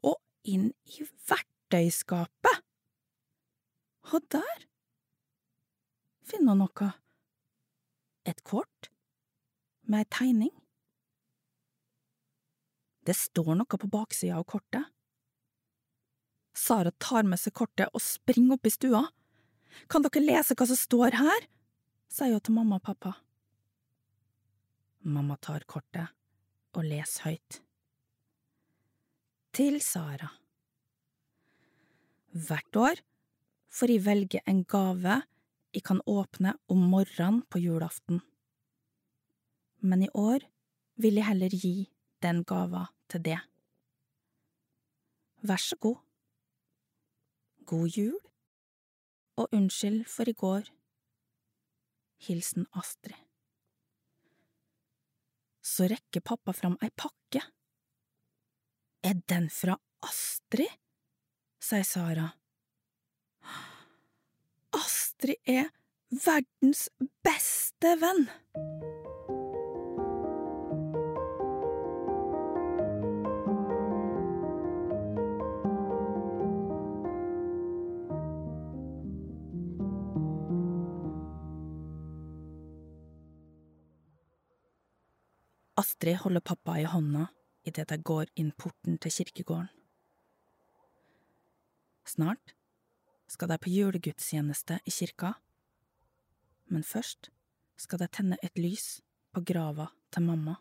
og 0.04 0.20
inn 0.48 0.70
i 0.92 1.08
verktøyskapet. 1.30 2.64
Og 4.12 4.28
der 4.32 4.68
finner 6.28 6.56
hun 6.56 6.66
noe. 6.66 6.92
Et 8.28 8.40
kort 8.44 8.92
med 9.88 10.04
ei 10.04 10.10
tegning. 10.12 10.54
Det 13.08 13.16
står 13.16 13.56
noe 13.56 13.80
på 13.80 13.90
baksida 13.92 14.40
av 14.40 14.48
kortet. 14.50 14.84
Sara 16.58 16.92
tar 17.00 17.24
med 17.24 17.40
seg 17.40 17.54
kortet 17.56 17.94
og 17.94 18.04
springer 18.04 18.58
opp 18.58 18.68
i 18.68 18.74
stua. 18.74 19.04
Kan 19.92 20.04
dere 20.04 20.24
lese 20.24 20.58
hva 20.58 20.68
som 20.68 20.80
står 20.80 21.20
her? 21.20 21.48
sier 22.12 22.34
hun 22.34 22.44
til 22.44 22.56
mamma 22.56 22.80
og 22.80 22.86
pappa. 22.88 23.14
Mamma 25.08 25.38
tar 25.44 25.64
kortet 25.70 26.12
og 26.76 26.88
leser 26.88 27.30
høyt. 27.30 27.60
Til 29.56 29.80
Sara. 29.84 30.30
Hvert 32.38 32.80
år 32.80 33.02
får 33.74 33.94
jeg 33.94 34.06
velge 34.06 34.42
en 34.46 34.64
gave 34.68 35.22
jeg 35.76 35.84
kan 35.86 36.02
åpne 36.10 36.56
om 36.72 36.84
morgenen 36.92 37.44
på 37.52 37.60
julaften. 37.62 38.22
Men 39.80 40.04
i 40.04 40.10
år 40.14 40.46
vil 40.98 41.20
jeg 41.20 41.30
heller 41.30 41.54
gi 41.54 41.90
den 42.24 42.44
gava 42.48 42.88
til 43.12 43.24
det. 43.24 43.38
Vær 45.46 45.62
så 45.62 45.78
god. 45.80 46.00
God 47.68 47.88
jul, 47.98 48.18
og 49.38 49.54
unnskyld 49.54 50.06
for 50.10 50.30
i 50.30 50.34
går. 50.34 50.70
Hilsen 52.28 52.66
Astrid. 52.74 53.20
Så 55.62 55.86
rekker 55.92 56.24
pappa 56.26 56.56
fram 56.56 56.78
ei 56.82 56.90
pakke. 56.96 57.44
Er 59.04 59.20
den 59.30 59.50
fra 59.54 59.78
Astrid? 60.08 60.72
sier 61.62 61.84
Sara. 61.84 62.30
Astrid 64.78 65.38
er 65.46 65.70
verdens 66.24 66.88
beste 67.26 67.98
venn! 68.02 68.28
Astrid 85.78 86.18
holder 86.18 86.42
pappa 86.42 86.80
i 86.80 86.84
hånda 86.90 87.28
idet 87.70 87.90
de 87.92 87.98
går 88.02 88.32
inn 88.42 88.50
porten 88.58 88.96
til 88.98 89.14
kirkegården. 89.14 89.70
Snart 92.08 92.56
skal 93.30 93.52
de 93.52 93.58
på 93.62 93.70
julegudstjeneste 93.70 94.80
i 94.88 94.94
kirka, 94.96 95.36
men 96.74 96.82
først 96.82 97.30
skal 97.78 98.02
de 98.02 98.10
tenne 98.10 98.42
et 98.42 98.58
lys 98.58 99.04
på 99.36 99.44
grava 99.46 99.92
til 100.10 100.26
mamma. 100.26 100.58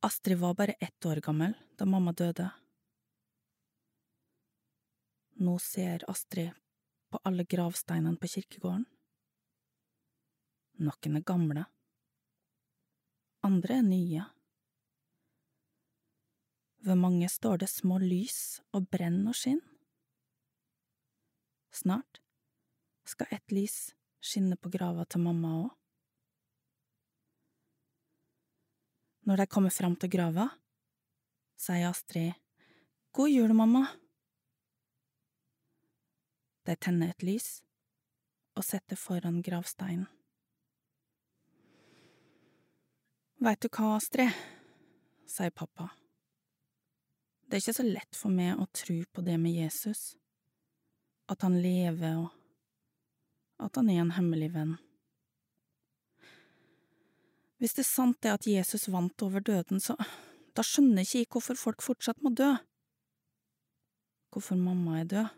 Astrid 0.00 0.38
var 0.40 0.54
bare 0.56 0.78
ett 0.80 1.04
år 1.04 1.20
gammel 1.20 1.56
da 1.76 1.84
mamma 1.84 2.16
døde. 2.16 2.48
Nå 5.44 5.58
ser 5.60 6.08
Astrid 6.08 6.54
på 7.12 7.20
alle 7.28 7.44
gravsteinene 7.44 8.16
på 8.16 8.30
kirkegården. 8.32 8.86
Noen 10.78 11.18
er 11.18 11.26
gamle, 11.26 11.64
andre 13.48 13.80
er 13.80 13.86
nye. 13.86 14.24
Ved 16.84 17.00
mange 17.00 17.28
står 17.32 17.64
det 17.64 17.70
små 17.72 17.98
lys 18.02 18.60
og 18.76 18.86
brenn 18.92 19.24
og 19.28 19.36
skinn. 19.36 19.62
Snart 21.74 22.20
skal 23.08 23.32
ett 23.34 23.54
lys 23.54 23.94
skinne 24.20 24.58
på 24.60 24.70
grava 24.72 25.06
til 25.08 25.24
mamma 25.24 25.54
òg. 25.62 25.70
Når 29.28 29.42
de 29.42 29.46
kommer 29.52 29.72
fram 29.74 29.96
til 30.00 30.12
grava, 30.12 30.48
sier 31.60 31.90
Astrid 31.90 32.36
God 33.12 33.32
jul, 33.32 33.52
mamma. 33.56 33.86
De 36.68 36.76
tenner 36.76 37.12
et 37.12 37.24
lys 37.24 37.48
og 38.56 38.64
setter 38.64 39.00
foran 39.00 39.42
gravsteinen. 39.44 40.06
Veit 43.38 43.60
du 43.62 43.68
hva, 43.70 43.92
Astrid, 43.94 44.34
sier 45.30 45.52
pappa. 45.54 45.84
Det 47.46 47.54
er 47.54 47.62
ikke 47.62 47.74
så 47.76 47.84
lett 47.86 48.18
for 48.18 48.34
meg 48.34 48.58
å 48.58 48.64
tro 48.74 48.96
på 49.14 49.22
det 49.22 49.36
med 49.38 49.54
Jesus, 49.54 50.16
at 51.30 51.46
han 51.46 51.54
lever 51.62 52.16
og 52.18 52.34
at 53.62 53.78
han 53.78 53.92
er 53.94 54.00
en 54.02 54.10
hemmelig 54.16 54.50
venn. 54.56 54.74
Hvis 57.62 57.78
det 57.78 57.84
er 57.84 57.90
sant 57.92 58.18
det 58.26 58.34
at 58.34 58.50
Jesus 58.50 58.88
vant 58.90 59.22
over 59.22 59.42
døden, 59.46 59.78
så 59.78 59.94
da 60.58 60.66
skjønner 60.66 61.06
ikke 61.06 61.22
jeg 61.22 61.30
hvorfor 61.30 61.62
folk 61.62 61.86
fortsatt 61.86 62.18
må 62.26 62.34
dø. 62.34 62.50
Hvorfor 64.34 64.58
mamma 64.58 64.98
er 64.98 65.10
død. 65.14 65.37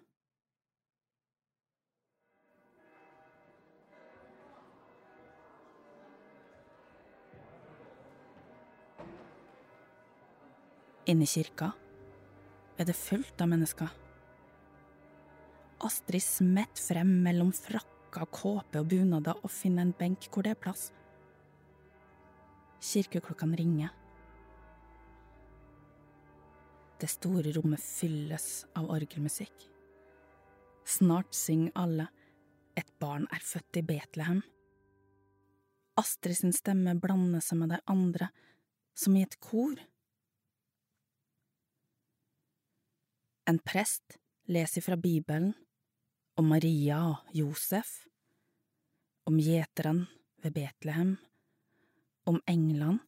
Inne 11.10 11.26
i 11.26 11.30
kirka 11.30 11.72
er 12.78 12.86
det 12.86 12.94
fullt 12.94 13.40
av 13.42 13.48
mennesker. 13.50 13.88
Astrid 15.82 16.22
smetter 16.22 16.84
frem 16.84 17.10
mellom 17.24 17.50
frakker, 17.56 18.28
kåpe 18.30 18.78
og 18.78 18.86
bunader 18.92 19.40
og 19.42 19.50
finner 19.50 19.88
en 19.88 19.94
benk 19.96 20.28
hvor 20.30 20.46
det 20.46 20.54
er 20.54 20.60
plass. 20.60 20.90
Kirkeklokkene 22.84 23.58
ringer. 23.58 23.90
Det 27.00 27.10
store 27.10 27.56
rommet 27.58 27.82
fylles 27.82 28.48
av 28.78 28.86
orgelmusikk. 28.94 29.66
Snart 30.86 31.34
synger 31.34 31.74
alle 31.74 32.10
Et 32.78 32.86
barn 33.02 33.26
er 33.34 33.42
født 33.42 33.76
i 33.76 33.82
Betlehem. 33.82 34.44
Astrid 35.98 36.38
sin 36.38 36.52
stemme 36.54 36.94
blander 37.02 37.42
seg 37.44 37.58
med 37.58 37.72
de 37.74 37.80
andre, 37.90 38.30
som 38.94 39.16
i 39.18 39.24
et 39.26 39.34
kor. 39.42 39.74
En 43.48 43.58
prest 43.58 44.18
leser 44.50 44.84
fra 44.84 44.96
Bibelen 44.96 45.52
om 46.38 46.48
Maria 46.48 47.00
og 47.10 47.34
Josef, 47.36 48.06
om 49.28 49.38
gjeteren 49.40 50.06
ved 50.42 50.54
Betlehem, 50.56 51.16
om 52.28 52.40
englene 52.48 53.00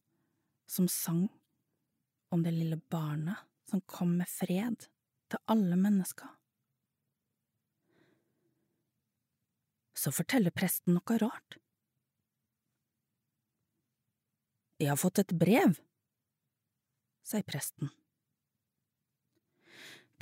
som 0.69 0.87
sang 0.87 1.27
om 2.33 2.43
det 2.43 2.53
lille 2.55 2.79
barnet 2.89 3.37
som 3.69 3.81
kom 3.81 4.17
med 4.17 4.29
fred 4.29 4.87
til 5.29 5.41
alle 5.49 5.77
mennesker. 5.79 6.29
Så 9.93 10.11
forteller 10.11 10.51
presten 10.51 10.97
noe 10.97 11.17
rart. 11.21 11.57
Jeg 14.81 14.89
har 14.91 14.99
fått 14.99 15.21
et 15.21 15.35
brev, 15.39 15.77
sier 17.23 17.45
presten. 17.47 17.93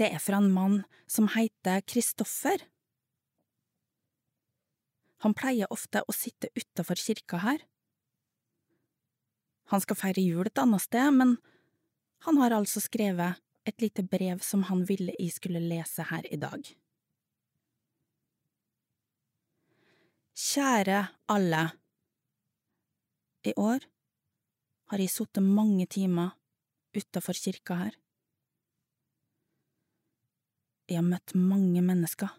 Det 0.01 0.07
er 0.09 0.17
fra 0.17 0.39
en 0.41 0.49
mann 0.49 0.79
som 1.05 1.27
heter 1.29 1.83
Kristoffer. 1.85 2.63
Han 5.21 5.35
pleier 5.37 5.69
ofte 5.69 6.01
å 6.01 6.15
sitte 6.15 6.49
utafor 6.57 6.97
kirka 6.97 7.37
her. 7.43 7.61
Han 9.69 9.83
skal 9.83 9.99
feire 9.99 10.23
jul 10.25 10.49
et 10.49 10.57
annet 10.57 10.81
sted, 10.81 11.13
men 11.13 11.35
han 12.25 12.41
har 12.41 12.57
altså 12.57 12.81
skrevet 12.81 13.37
et 13.69 13.77
lite 13.83 14.01
brev 14.01 14.41
som 14.41 14.65
han 14.71 14.81
ville 14.89 15.13
jeg 15.19 15.35
skulle 15.37 15.61
lese 15.61 16.07
her 16.09 16.25
i 16.33 16.41
dag. 16.41 16.65
Kjære 20.33 20.99
alle. 21.29 21.63
I 23.45 23.53
år 23.53 23.85
har 24.89 25.05
jeg 25.05 25.13
sittet 25.13 25.45
mange 25.45 25.85
timer 25.85 26.33
utafor 26.97 27.37
kirka 27.37 27.83
her. 27.85 28.01
Jeg 30.89 30.99
har 30.99 31.07
møtt 31.07 31.33
mange 31.37 31.81
mennesker. 31.85 32.31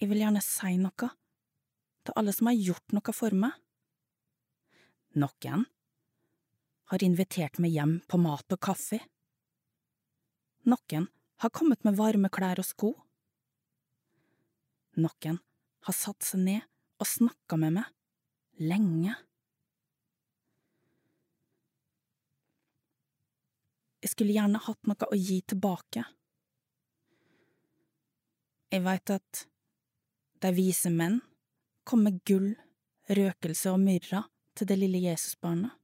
Jeg 0.00 0.08
vil 0.08 0.22
gjerne 0.22 0.40
si 0.44 0.76
noe 0.80 1.10
til 2.06 2.16
alle 2.16 2.32
som 2.32 2.48
har 2.48 2.56
gjort 2.56 2.94
noe 2.96 3.14
for 3.14 3.36
meg. 3.36 3.52
Noen 5.20 5.66
har 6.90 7.04
invitert 7.04 7.60
meg 7.62 7.74
hjem 7.74 7.98
på 8.08 8.18
mat 8.22 8.56
og 8.56 8.62
kaffe. 8.62 9.00
Noen 10.70 11.08
har 11.42 11.52
kommet 11.54 11.84
med 11.84 11.98
varme 11.98 12.30
klær 12.32 12.62
og 12.62 12.66
sko. 12.68 12.90
Noen 15.00 15.38
har 15.86 15.96
satt 15.96 16.26
seg 16.26 16.42
ned 16.46 16.66
og 17.00 17.08
snakka 17.08 17.56
med 17.60 17.76
meg, 17.78 17.86
lenge. 18.60 19.14
Jeg 24.00 24.14
skulle 24.14 24.34
gjerne 24.34 24.60
hatt 24.64 24.88
noe 24.88 25.08
å 25.12 25.18
gi 25.18 25.40
tilbake. 25.52 26.04
Jeg 28.70 28.84
veit 28.86 29.12
at 29.12 29.44
de 30.40 30.52
vise 30.56 30.90
menn 30.94 31.18
kom 31.84 32.04
med 32.06 32.20
gull, 32.24 32.54
røkelse 33.10 33.72
og 33.74 33.82
myrra 33.82 34.22
til 34.56 34.70
det 34.70 34.78
lille 34.78 35.02
Jesusbarnet. 35.02 35.74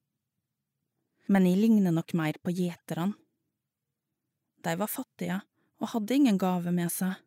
Men 1.27 1.49
jeg 1.49 1.59
ligner 1.59 1.93
nok 1.93 2.15
mer 2.15 2.39
på 2.39 2.55
gjeterne. 2.55 3.17
De 4.63 4.75
var 4.79 4.91
fattige 4.91 5.41
og 5.83 5.91
hadde 5.93 6.17
ingen 6.17 6.39
gave 6.39 6.73
med 6.73 6.93
seg, 6.95 7.19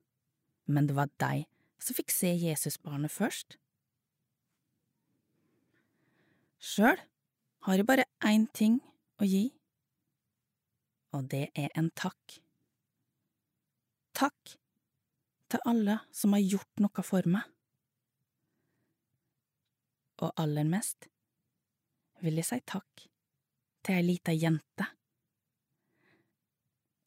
men 0.66 0.88
det 0.88 0.96
var 0.96 1.12
de 1.22 1.44
som 1.80 1.96
fikk 1.96 2.12
se 2.12 2.32
Jesusbarnet 2.34 3.12
først. 3.12 3.60
Sjøl 6.60 7.00
har 7.68 7.80
jeg 7.80 7.88
bare 7.88 8.08
én 8.26 8.48
ting 8.56 8.80
å 9.20 9.28
gi, 9.28 9.50
og 11.16 11.30
det 11.32 11.50
er 11.58 11.72
en 11.78 11.90
takk. 11.98 12.40
Takk 14.18 14.56
til 15.50 15.64
alle 15.70 16.00
som 16.14 16.36
har 16.36 16.44
gjort 16.46 16.84
noe 16.84 17.06
for 17.06 17.30
meg. 17.30 17.46
Og 20.20 20.34
aller 20.42 20.68
mest 20.68 21.08
vil 22.24 22.40
jeg 22.42 22.50
si 22.50 22.60
takk 22.68 23.06
til 23.86 23.96
ei 23.96 24.06
lita 24.06 24.36
jente. 24.36 24.90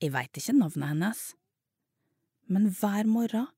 Jeg 0.02 0.14
veit 0.14 0.38
ikke 0.38 0.56
navnet 0.56 0.88
hennes, 0.88 1.20
men 2.50 2.70
hver 2.74 3.06
morgen 3.06 3.50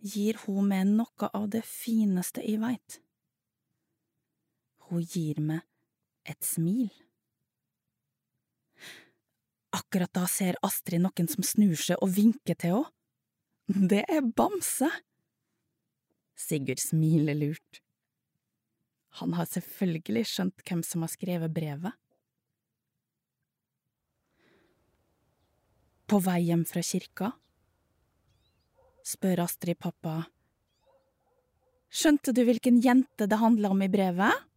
gir 0.00 0.36
hun 0.44 0.66
meg 0.68 0.90
noe 0.90 1.30
av 1.32 1.46
det 1.54 1.62
fineste 1.64 2.42
jeg 2.44 2.60
veit. 2.60 2.98
Hun 4.90 5.06
gir 5.06 5.40
meg 5.40 5.64
et 6.28 6.42
smil. 6.44 6.90
Akkurat 9.76 10.12
da 10.14 10.24
ser 10.30 10.58
Astrid 10.66 11.02
noen 11.04 11.28
som 11.30 11.46
snur 11.46 11.78
seg 11.78 12.00
og 12.02 12.10
vinker 12.16 12.58
til 12.58 12.80
henne. 12.80 12.96
Det 13.70 14.02
er 14.10 14.24
Bamse! 14.34 14.88
Sigurd 16.34 16.80
smiler 16.82 17.36
lurt. 17.38 17.78
Han 19.20 19.36
har 19.38 19.46
selvfølgelig 19.46 20.24
skjønt 20.26 20.64
hvem 20.66 20.82
som 20.86 21.04
har 21.04 21.12
skrevet 21.12 21.54
brevet. 21.54 21.94
På 26.10 26.18
vei 26.18 26.40
hjem 26.48 26.64
fra 26.66 26.82
kirka 26.82 27.30
spør 29.06 29.44
Astrid 29.46 29.78
pappa. 29.80 30.24
Skjønte 31.90 32.34
du 32.34 32.44
hvilken 32.46 32.78
jente 32.82 33.26
det 33.26 33.38
handla 33.40 33.72
om 33.74 33.82
i 33.82 33.90
brevet? 33.90 34.49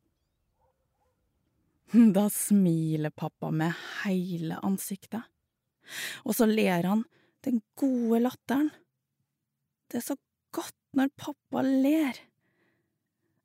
Da 2.15 2.27
smiler 2.29 3.13
pappa 3.13 3.51
med 3.51 3.73
hele 4.03 4.59
ansiktet, 4.65 5.23
og 6.23 6.35
så 6.37 6.47
ler 6.49 6.87
han 6.87 7.03
den 7.43 7.59
gode 7.77 8.21
latteren. 8.23 8.71
Det 9.91 9.99
er 9.99 10.07
så 10.13 10.17
godt 10.55 10.79
når 10.97 11.11
pappa 11.19 11.65
ler. 11.65 12.21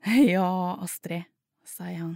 Ja, 0.32 0.78
Astrid, 0.80 1.26
sier 1.66 1.98
han. 1.98 2.14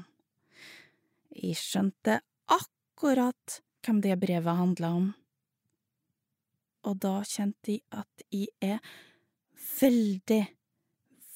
Jeg 1.33 1.59
skjønte 1.59 2.21
akkurat 2.53 3.59
hvem 3.83 3.99
det 4.05 4.15
brevet 4.23 4.59
handla 4.59 4.93
om. 5.01 5.09
Og 6.87 6.99
da 7.03 7.21
kjente 7.27 7.75
jeg 7.75 7.83
at 7.95 8.25
jeg 8.31 8.51
er 8.63 8.79
veldig, 9.81 10.43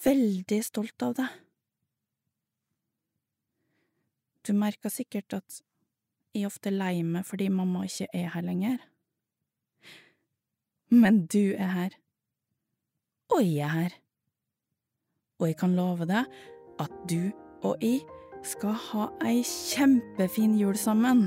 veldig 0.05 0.61
stolt 0.67 1.07
av 1.07 1.17
det. 1.19 1.29
Du 4.47 4.53
merker 4.55 4.93
sikkert 4.93 5.35
at 5.35 5.63
jeg 6.37 6.47
ofte 6.47 6.71
er 6.71 6.77
lei 6.77 7.01
meg 7.03 7.27
fordi 7.27 7.49
mamma 7.51 7.83
ikke 7.87 8.07
er 8.15 8.29
her 8.35 8.45
lenger. 8.47 8.77
Men 10.95 11.25
du 11.27 11.57
er 11.57 11.73
her. 11.73 11.97
Og 13.35 13.43
jeg 13.43 13.65
er 13.67 13.73
her. 13.75 13.97
Og 15.41 15.49
jeg 15.51 15.59
kan 15.59 15.75
love 15.75 16.07
deg 16.07 16.31
at 16.79 16.95
du 17.11 17.33
og 17.67 17.83
jeg 17.83 18.05
skal 18.47 18.77
ha 18.91 19.09
ei 19.27 19.41
kjempefin 19.43 20.55
jul 20.61 20.77
sammen. 20.79 21.27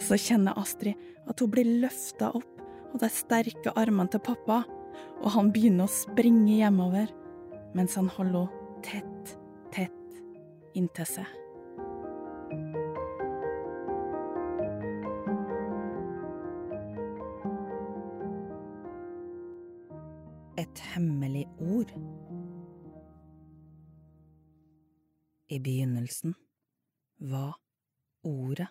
Så 0.00 0.16
kjenner 0.20 0.58
Astrid 0.60 0.94
at 1.26 1.42
hun 1.42 1.50
blir 1.50 1.68
løfta 1.82 2.30
opp 2.38 2.62
av 2.94 3.02
de 3.02 3.10
sterke 3.12 3.74
armene 3.78 4.10
til 4.12 4.22
pappa, 4.22 4.62
og 5.20 5.28
han 5.34 5.50
begynner 5.54 5.86
å 5.86 5.92
springe 5.92 6.60
hjemover 6.60 7.10
mens 7.74 7.98
han 7.98 8.08
holder 8.10 8.46
henne 8.46 8.60
tett, 8.80 9.09
inntil 10.78 11.08
seg. 11.08 11.28
Et 20.60 20.82
hemmelig 20.92 21.46
ord. 21.58 21.94
I 25.50 25.58
begynnelsen 25.58 26.36
var 27.18 27.56
Ordet. 28.22 28.68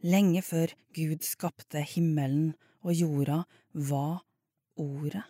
Lenge 0.00 0.40
før 0.42 0.72
Gud 0.96 1.24
skapte 1.26 1.82
himmelen 1.84 2.54
og 2.80 2.94
jorda, 2.96 3.42
var 3.74 4.24
Ordet. 4.80 5.24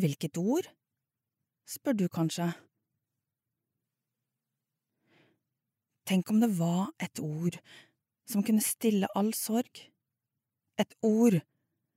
Hvilket 0.00 0.38
ord? 0.38 0.68
Spør 1.68 1.96
du 1.96 2.08
kanskje. 2.08 2.50
Tenk 6.06 6.30
om 6.30 6.40
det 6.42 6.50
var 6.58 6.90
et 6.98 7.20
ord 7.22 7.60
som 8.30 8.42
kunne 8.46 8.62
stille 8.64 9.10
all 9.14 9.32
sorg, 9.34 9.82
et 10.78 10.94
ord 11.06 11.38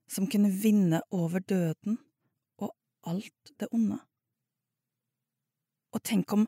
som 0.09 0.27
kunne 0.29 0.51
vinne 0.53 1.01
over 1.11 1.39
døden 1.39 1.97
og 2.61 2.73
alt 3.09 3.53
det 3.59 3.69
onde. 3.73 3.99
Og 5.93 6.03
tenk 6.03 6.33
om 6.33 6.47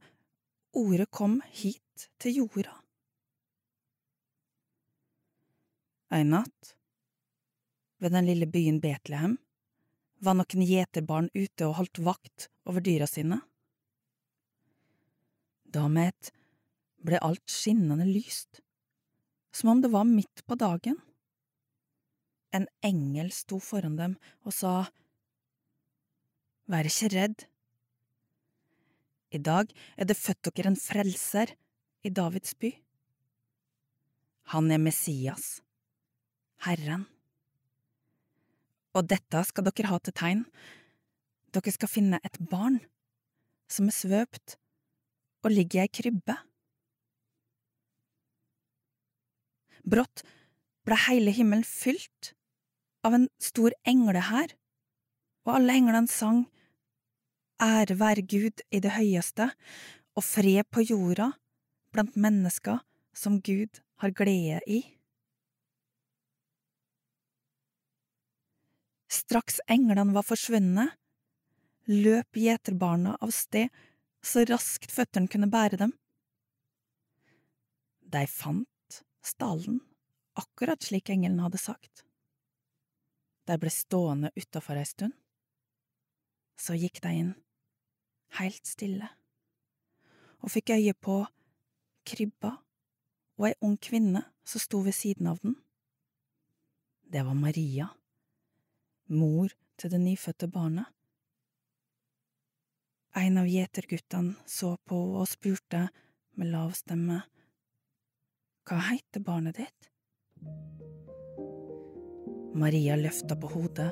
ordet 0.74 1.10
kom 1.12 1.40
hit 1.54 2.10
til 2.20 2.42
jorda. 2.42 2.76
En 6.16 6.30
natt, 6.32 6.76
ved 8.00 8.14
den 8.14 8.30
lille 8.30 8.48
byen 8.48 8.78
Betlehem, 8.82 9.40
var 10.26 10.38
noen 10.38 10.66
gjeterbarn 10.66 11.30
ute 11.34 11.68
og 11.68 11.78
holdt 11.80 12.02
vakt 12.06 12.50
over 12.66 12.84
dyra 12.84 13.08
sine. 13.10 13.40
Da 15.66 15.88
med 15.92 16.14
et 16.14 16.32
ble 17.06 17.20
alt 17.22 17.52
skinnende 17.52 18.08
lyst, 18.10 18.62
som 19.54 19.74
om 19.76 19.82
det 19.84 19.92
var 19.94 20.08
midt 20.10 20.44
på 20.48 20.58
dagen. 20.60 20.98
En 22.56 22.68
engel 22.86 23.32
sto 23.36 23.60
foran 23.62 23.98
dem 24.00 24.16
og 24.44 24.56
sa, 24.56 24.76
Vær 26.66 26.88
ikke 26.90 27.12
redd. 27.14 27.44
I 29.30 29.38
dag 29.38 29.70
er 30.02 30.08
det 30.10 30.18
født 30.18 30.50
dere 30.50 30.72
en 30.72 30.80
frelser 30.80 31.52
i 32.06 32.10
Davids 32.10 32.56
by. 32.58 32.72
Han 34.54 34.72
er 34.74 34.82
Messias, 34.82 35.60
Herren. 36.66 37.06
Og 38.96 39.08
dette 39.12 39.42
skal 39.48 39.68
dere 39.68 39.92
ha 39.92 40.00
til 40.00 40.16
tegn. 40.16 40.44
Dere 41.56 41.74
skal 41.76 41.92
finne 41.92 42.20
et 42.24 42.40
barn 42.40 42.80
som 43.72 43.90
er 43.90 43.98
svøpt 43.98 44.58
og 45.46 45.54
ligger 45.54 45.84
i 45.84 45.86
ei 45.86 45.92
krybbe. 45.92 46.36
Brått 49.86 50.24
ble 50.86 50.98
hele 51.06 51.34
himmelen 51.34 51.66
fylt 51.66 52.34
av 53.06 53.14
en 53.18 53.28
stor 53.42 53.74
englehær, 53.86 54.56
og 55.46 55.58
alle 55.60 55.76
englene 55.78 56.10
sang 56.10 56.46
Ære 57.62 57.96
være 58.02 58.26
Gud 58.28 58.66
i 58.74 58.82
det 58.84 58.96
høyeste, 58.98 59.48
og 60.18 60.24
fred 60.26 60.66
på 60.74 60.84
jorda 60.84 61.30
blant 61.96 62.18
mennesker 62.20 62.82
som 63.16 63.40
Gud 63.40 63.80
har 64.02 64.12
glede 64.12 64.60
i. 64.68 64.82
Straks 69.12 69.60
englene 69.70 70.14
var 70.16 70.26
forsvunnet, 70.26 70.96
løp 71.86 72.40
gjeterbarna 72.40 73.18
av 73.22 73.34
sted 73.36 73.70
så 74.26 74.46
raskt 74.50 74.94
føttene 74.94 75.30
kunne 75.30 75.50
bære 75.52 75.78
dem. 75.84 75.94
De 78.02 78.24
fant 78.30 79.02
stallen 79.26 79.80
akkurat 80.40 80.82
slik 80.84 81.12
engelen 81.14 81.44
hadde 81.44 81.62
sagt. 81.62 82.04
De 83.46 83.58
ble 83.62 83.70
stående 83.70 84.32
utafor 84.36 84.80
ei 84.82 84.88
stund. 84.90 85.14
Så 86.58 86.74
gikk 86.80 87.02
de 87.04 87.12
inn, 87.12 87.32
heilt 88.40 88.66
stille, 88.66 89.10
og 90.40 90.54
fikk 90.54 90.72
øye 90.78 90.94
på 90.96 91.18
krybba 92.08 92.54
og 93.36 93.48
ei 93.50 93.58
ung 93.60 93.76
kvinne 93.76 94.24
som 94.48 94.64
sto 94.64 94.80
ved 94.86 94.96
siden 94.96 95.28
av 95.28 95.42
den. 95.44 95.58
Det 97.12 97.26
var 97.28 97.36
Maria, 97.36 97.90
mor 99.08 99.52
til 99.78 99.92
det 99.92 100.02
nyfødte 100.02 100.48
barnet. 100.52 100.88
En 103.16 103.38
av 103.40 103.48
gjeterguttene 103.48 104.36
så 104.50 104.76
på 104.84 104.98
og 105.22 105.28
spurte 105.32 105.88
med 106.36 106.52
lav 106.52 106.74
stemme, 106.76 107.22
Hva 108.66 108.80
heter 108.82 109.22
barnet 109.22 109.60
ditt? 109.60 109.92
Maria 112.58 112.96
løfta 112.98 113.36
på 113.38 113.52
hodet, 113.52 113.92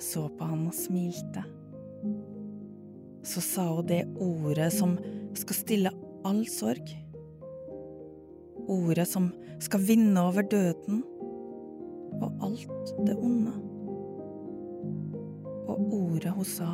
så 0.00 0.24
på 0.32 0.48
han 0.48 0.64
og 0.70 0.74
smilte. 0.74 1.44
Så 3.24 3.42
sa 3.44 3.66
hun 3.74 3.86
det 3.86 4.02
ordet 4.16 4.70
som 4.72 4.96
skal 5.36 5.58
stille 5.58 5.92
all 6.24 6.46
sorg. 6.48 6.94
Ordet 8.72 9.06
som 9.10 9.28
skal 9.60 9.84
vinne 9.84 10.22
over 10.22 10.42
døden. 10.42 11.04
og 12.22 12.30
alt 12.46 12.94
det 13.06 13.16
onde. 13.18 13.73
Og 15.66 15.78
ordet 15.92 16.30
hun 16.30 16.44
sa, 16.44 16.70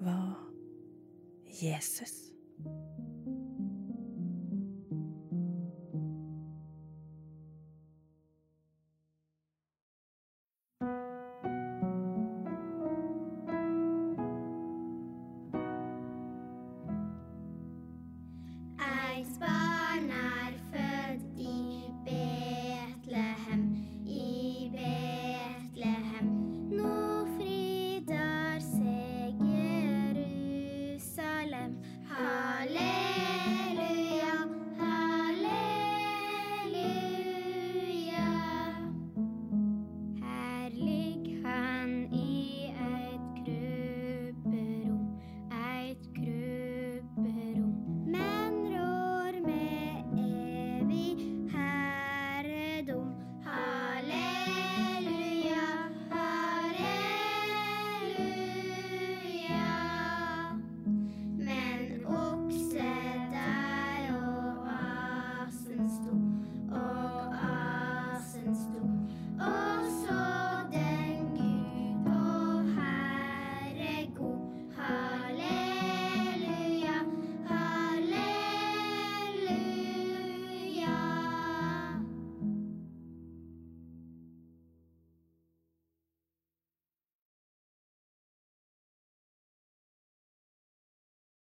var 0.00 0.50
Jesus. 1.62 2.27